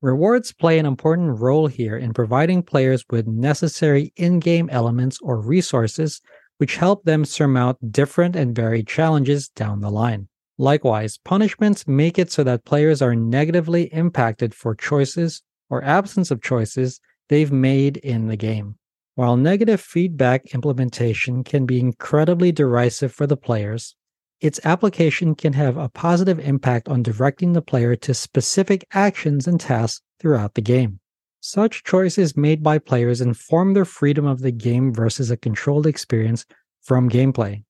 Rewards 0.00 0.52
play 0.52 0.78
an 0.78 0.86
important 0.86 1.40
role 1.40 1.66
here 1.66 1.96
in 1.96 2.14
providing 2.14 2.62
players 2.62 3.04
with 3.10 3.26
necessary 3.26 4.12
in 4.16 4.38
game 4.38 4.68
elements 4.70 5.18
or 5.20 5.40
resources 5.40 6.20
which 6.58 6.76
help 6.76 7.04
them 7.04 7.24
surmount 7.24 7.92
different 7.92 8.36
and 8.36 8.54
varied 8.54 8.86
challenges 8.86 9.48
down 9.48 9.80
the 9.80 9.90
line. 9.90 10.28
Likewise, 10.58 11.18
punishments 11.24 11.86
make 11.86 12.18
it 12.18 12.30
so 12.30 12.42
that 12.44 12.64
players 12.64 13.00
are 13.00 13.14
negatively 13.14 13.84
impacted 13.92 14.54
for 14.54 14.74
choices 14.74 15.42
or 15.70 15.82
absence 15.84 16.30
of 16.30 16.42
choices 16.42 17.00
they've 17.28 17.52
made 17.52 17.96
in 17.98 18.26
the 18.26 18.36
game. 18.36 18.76
While 19.14 19.36
negative 19.36 19.80
feedback 19.80 20.54
implementation 20.54 21.42
can 21.44 21.66
be 21.66 21.80
incredibly 21.80 22.52
derisive 22.52 23.12
for 23.12 23.26
the 23.26 23.36
players, 23.36 23.96
its 24.40 24.60
application 24.64 25.34
can 25.34 25.52
have 25.52 25.76
a 25.76 25.88
positive 25.88 26.38
impact 26.38 26.88
on 26.88 27.02
directing 27.02 27.52
the 27.52 27.62
player 27.62 27.96
to 27.96 28.14
specific 28.14 28.86
actions 28.92 29.46
and 29.46 29.60
tasks 29.60 30.02
throughout 30.20 30.54
the 30.54 30.60
game. 30.60 31.00
Such 31.40 31.84
choices 31.84 32.36
made 32.36 32.62
by 32.62 32.78
players 32.78 33.20
inform 33.20 33.74
their 33.74 33.84
freedom 33.84 34.26
of 34.26 34.40
the 34.40 34.50
game 34.50 34.92
versus 34.92 35.30
a 35.30 35.36
controlled 35.36 35.86
experience 35.86 36.44
from 36.82 37.08
gameplay. 37.08 37.64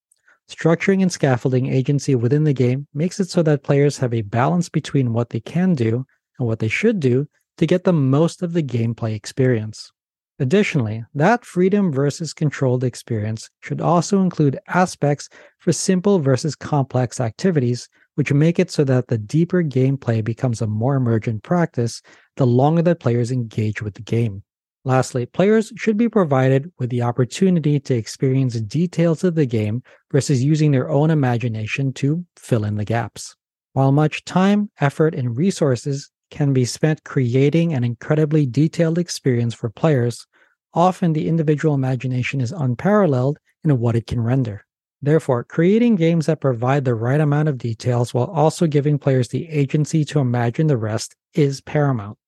Structuring 0.48 1.02
and 1.02 1.12
scaffolding 1.12 1.66
agency 1.66 2.14
within 2.14 2.44
the 2.44 2.54
game 2.54 2.86
makes 2.94 3.20
it 3.20 3.28
so 3.28 3.42
that 3.42 3.62
players 3.62 3.98
have 3.98 4.14
a 4.14 4.22
balance 4.22 4.68
between 4.70 5.12
what 5.12 5.30
they 5.30 5.40
can 5.40 5.74
do 5.74 6.06
and 6.38 6.48
what 6.48 6.58
they 6.58 6.68
should 6.68 7.00
do 7.00 7.28
to 7.58 7.66
get 7.66 7.84
the 7.84 7.92
most 7.92 8.42
of 8.42 8.54
the 8.54 8.62
gameplay 8.62 9.14
experience. 9.14 9.92
Additionally, 10.40 11.04
that 11.14 11.44
freedom 11.44 11.92
versus 11.92 12.32
controlled 12.32 12.84
experience 12.84 13.50
should 13.60 13.80
also 13.80 14.22
include 14.22 14.58
aspects 14.68 15.28
for 15.58 15.72
simple 15.72 16.20
versus 16.20 16.54
complex 16.54 17.20
activities, 17.20 17.88
which 18.14 18.32
make 18.32 18.58
it 18.60 18.70
so 18.70 18.84
that 18.84 19.08
the 19.08 19.18
deeper 19.18 19.64
gameplay 19.64 20.22
becomes 20.22 20.62
a 20.62 20.66
more 20.66 20.94
emergent 20.94 21.42
practice 21.42 22.02
the 22.36 22.46
longer 22.46 22.82
that 22.82 23.00
players 23.00 23.32
engage 23.32 23.82
with 23.82 23.94
the 23.94 24.02
game. 24.02 24.42
Lastly, 24.84 25.26
players 25.26 25.72
should 25.76 25.96
be 25.96 26.08
provided 26.08 26.70
with 26.78 26.90
the 26.90 27.02
opportunity 27.02 27.80
to 27.80 27.94
experience 27.94 28.60
details 28.60 29.24
of 29.24 29.34
the 29.34 29.44
game 29.44 29.82
versus 30.12 30.42
using 30.42 30.70
their 30.70 30.88
own 30.88 31.10
imagination 31.10 31.92
to 31.94 32.24
fill 32.36 32.64
in 32.64 32.76
the 32.76 32.84
gaps. 32.84 33.34
While 33.72 33.90
much 33.90 34.24
time, 34.24 34.70
effort, 34.80 35.14
and 35.14 35.36
resources 35.36 36.10
can 36.30 36.52
be 36.52 36.64
spent 36.64 37.04
creating 37.04 37.72
an 37.72 37.84
incredibly 37.84 38.46
detailed 38.46 38.98
experience 38.98 39.54
for 39.54 39.70
players, 39.70 40.26
often 40.74 41.12
the 41.12 41.28
individual 41.28 41.74
imagination 41.74 42.40
is 42.40 42.52
unparalleled 42.52 43.38
in 43.64 43.78
what 43.78 43.96
it 43.96 44.06
can 44.06 44.20
render. 44.20 44.64
Therefore, 45.00 45.44
creating 45.44 45.96
games 45.96 46.26
that 46.26 46.40
provide 46.40 46.84
the 46.84 46.94
right 46.94 47.20
amount 47.20 47.48
of 47.48 47.58
details 47.58 48.12
while 48.12 48.26
also 48.26 48.66
giving 48.66 48.98
players 48.98 49.28
the 49.28 49.48
agency 49.48 50.04
to 50.06 50.18
imagine 50.18 50.66
the 50.66 50.76
rest 50.76 51.14
is 51.34 51.60
paramount. 51.60 52.18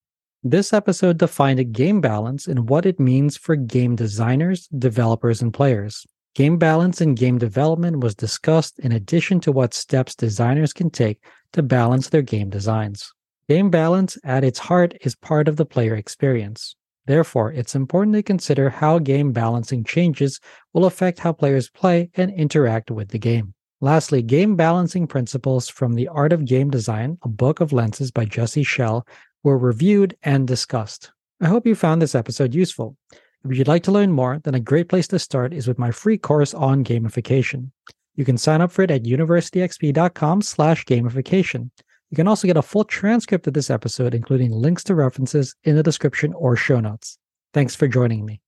This 0.42 0.72
episode 0.72 1.18
defined 1.18 1.58
a 1.58 1.64
game 1.64 2.00
balance 2.00 2.46
and 2.46 2.68
what 2.68 2.86
it 2.86 3.00
means 3.00 3.36
for 3.36 3.56
game 3.56 3.96
designers, 3.96 4.68
developers, 4.68 5.42
and 5.42 5.52
players. 5.52 6.06
Game 6.34 6.58
balance 6.58 7.00
in 7.00 7.16
game 7.16 7.38
development 7.38 8.00
was 8.00 8.14
discussed 8.14 8.78
in 8.78 8.92
addition 8.92 9.40
to 9.40 9.52
what 9.52 9.74
steps 9.74 10.14
designers 10.14 10.72
can 10.72 10.88
take 10.88 11.22
to 11.52 11.62
balance 11.62 12.08
their 12.08 12.22
game 12.22 12.48
designs. 12.48 13.12
Game 13.50 13.68
balance 13.68 14.16
at 14.22 14.44
its 14.44 14.60
heart 14.60 14.94
is 15.00 15.16
part 15.16 15.48
of 15.48 15.56
the 15.56 15.66
player 15.66 15.96
experience. 15.96 16.76
Therefore, 17.06 17.50
it's 17.50 17.74
important 17.74 18.14
to 18.14 18.22
consider 18.22 18.70
how 18.70 19.00
game 19.00 19.32
balancing 19.32 19.82
changes 19.82 20.38
will 20.72 20.84
affect 20.84 21.18
how 21.18 21.32
players 21.32 21.68
play 21.68 22.10
and 22.14 22.30
interact 22.30 22.92
with 22.92 23.08
the 23.08 23.18
game. 23.18 23.52
Lastly, 23.80 24.22
game 24.22 24.54
balancing 24.54 25.08
principles 25.08 25.68
from 25.68 25.94
The 25.94 26.06
Art 26.06 26.32
of 26.32 26.44
Game 26.44 26.70
Design, 26.70 27.18
a 27.24 27.28
book 27.28 27.58
of 27.58 27.72
lenses 27.72 28.12
by 28.12 28.24
Jesse 28.24 28.62
Schell, 28.62 29.04
were 29.42 29.58
reviewed 29.58 30.16
and 30.22 30.46
discussed. 30.46 31.10
I 31.40 31.48
hope 31.48 31.66
you 31.66 31.74
found 31.74 32.00
this 32.00 32.14
episode 32.14 32.54
useful. 32.54 32.96
If 33.44 33.58
you'd 33.58 33.66
like 33.66 33.82
to 33.82 33.90
learn 33.90 34.12
more, 34.12 34.38
then 34.44 34.54
a 34.54 34.60
great 34.60 34.88
place 34.88 35.08
to 35.08 35.18
start 35.18 35.52
is 35.52 35.66
with 35.66 35.76
my 35.76 35.90
free 35.90 36.18
course 36.18 36.54
on 36.54 36.84
gamification. 36.84 37.72
You 38.14 38.24
can 38.24 38.38
sign 38.38 38.60
up 38.60 38.70
for 38.70 38.82
it 38.82 38.92
at 38.92 39.02
universityxp.com 39.02 40.42
slash 40.42 40.84
gamification. 40.84 41.70
You 42.10 42.16
can 42.16 42.26
also 42.26 42.48
get 42.48 42.56
a 42.56 42.62
full 42.62 42.82
transcript 42.82 43.46
of 43.46 43.54
this 43.54 43.70
episode, 43.70 44.14
including 44.14 44.50
links 44.50 44.82
to 44.84 44.96
references 44.96 45.54
in 45.62 45.76
the 45.76 45.82
description 45.82 46.32
or 46.34 46.56
show 46.56 46.80
notes. 46.80 47.18
Thanks 47.54 47.76
for 47.76 47.86
joining 47.86 48.26
me. 48.26 48.40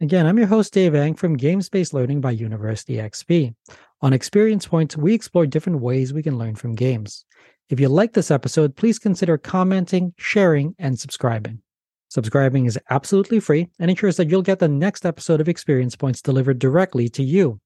Again, 0.00 0.24
I'm 0.24 0.38
your 0.38 0.46
host, 0.46 0.72
Dave 0.72 0.94
Eng 0.94 1.14
from 1.14 1.36
Games 1.36 1.68
Based 1.68 1.92
Learning 1.92 2.22
by 2.22 2.30
University 2.30 2.94
XP. 2.94 3.54
On 4.00 4.14
Experience 4.14 4.66
Points, 4.66 4.96
we 4.96 5.12
explore 5.12 5.44
different 5.44 5.80
ways 5.80 6.14
we 6.14 6.22
can 6.22 6.38
learn 6.38 6.54
from 6.54 6.74
games. 6.74 7.26
If 7.68 7.78
you 7.78 7.90
like 7.90 8.14
this 8.14 8.30
episode, 8.30 8.74
please 8.74 8.98
consider 8.98 9.36
commenting, 9.36 10.14
sharing, 10.16 10.74
and 10.78 10.98
subscribing. 10.98 11.60
Subscribing 12.08 12.64
is 12.64 12.78
absolutely 12.88 13.38
free 13.38 13.68
and 13.78 13.90
ensures 13.90 14.16
that 14.16 14.30
you'll 14.30 14.40
get 14.40 14.60
the 14.60 14.68
next 14.68 15.04
episode 15.04 15.42
of 15.42 15.48
Experience 15.48 15.94
Points 15.94 16.22
delivered 16.22 16.58
directly 16.58 17.10
to 17.10 17.22
you. 17.22 17.60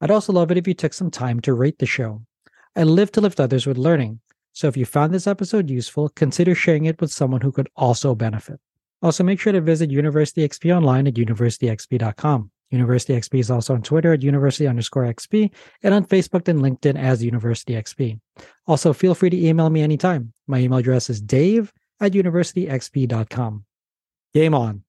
I'd 0.00 0.10
also 0.10 0.32
love 0.32 0.50
it 0.50 0.58
if 0.58 0.66
you 0.66 0.74
took 0.74 0.92
some 0.92 1.12
time 1.12 1.38
to 1.42 1.54
rate 1.54 1.78
the 1.78 1.86
show. 1.86 2.22
I 2.74 2.82
live 2.82 3.12
to 3.12 3.20
lift 3.20 3.38
others 3.38 3.64
with 3.64 3.78
learning. 3.78 4.18
So 4.58 4.66
if 4.66 4.76
you 4.76 4.86
found 4.86 5.14
this 5.14 5.28
episode 5.28 5.70
useful, 5.70 6.08
consider 6.08 6.52
sharing 6.52 6.86
it 6.86 7.00
with 7.00 7.12
someone 7.12 7.40
who 7.40 7.52
could 7.52 7.68
also 7.76 8.16
benefit. 8.16 8.58
Also, 9.00 9.22
make 9.22 9.38
sure 9.38 9.52
to 9.52 9.60
visit 9.60 9.88
University 9.88 10.48
XP 10.48 10.76
online 10.76 11.06
at 11.06 11.14
universityxp.com. 11.14 12.50
University 12.70 13.12
XP 13.12 13.38
is 13.38 13.52
also 13.52 13.74
on 13.74 13.82
Twitter 13.82 14.12
at 14.14 14.24
university 14.24 14.66
underscore 14.66 15.04
XP 15.04 15.52
and 15.84 15.94
on 15.94 16.04
Facebook 16.04 16.48
and 16.48 16.58
LinkedIn 16.58 16.98
as 16.98 17.22
University 17.22 17.74
XP. 17.74 18.18
Also, 18.66 18.92
feel 18.92 19.14
free 19.14 19.30
to 19.30 19.46
email 19.46 19.70
me 19.70 19.80
anytime. 19.80 20.32
My 20.48 20.58
email 20.58 20.80
address 20.80 21.08
is 21.08 21.20
dave 21.20 21.72
at 22.00 22.10
universityxp.com. 22.10 23.64
Game 24.34 24.54
on. 24.56 24.82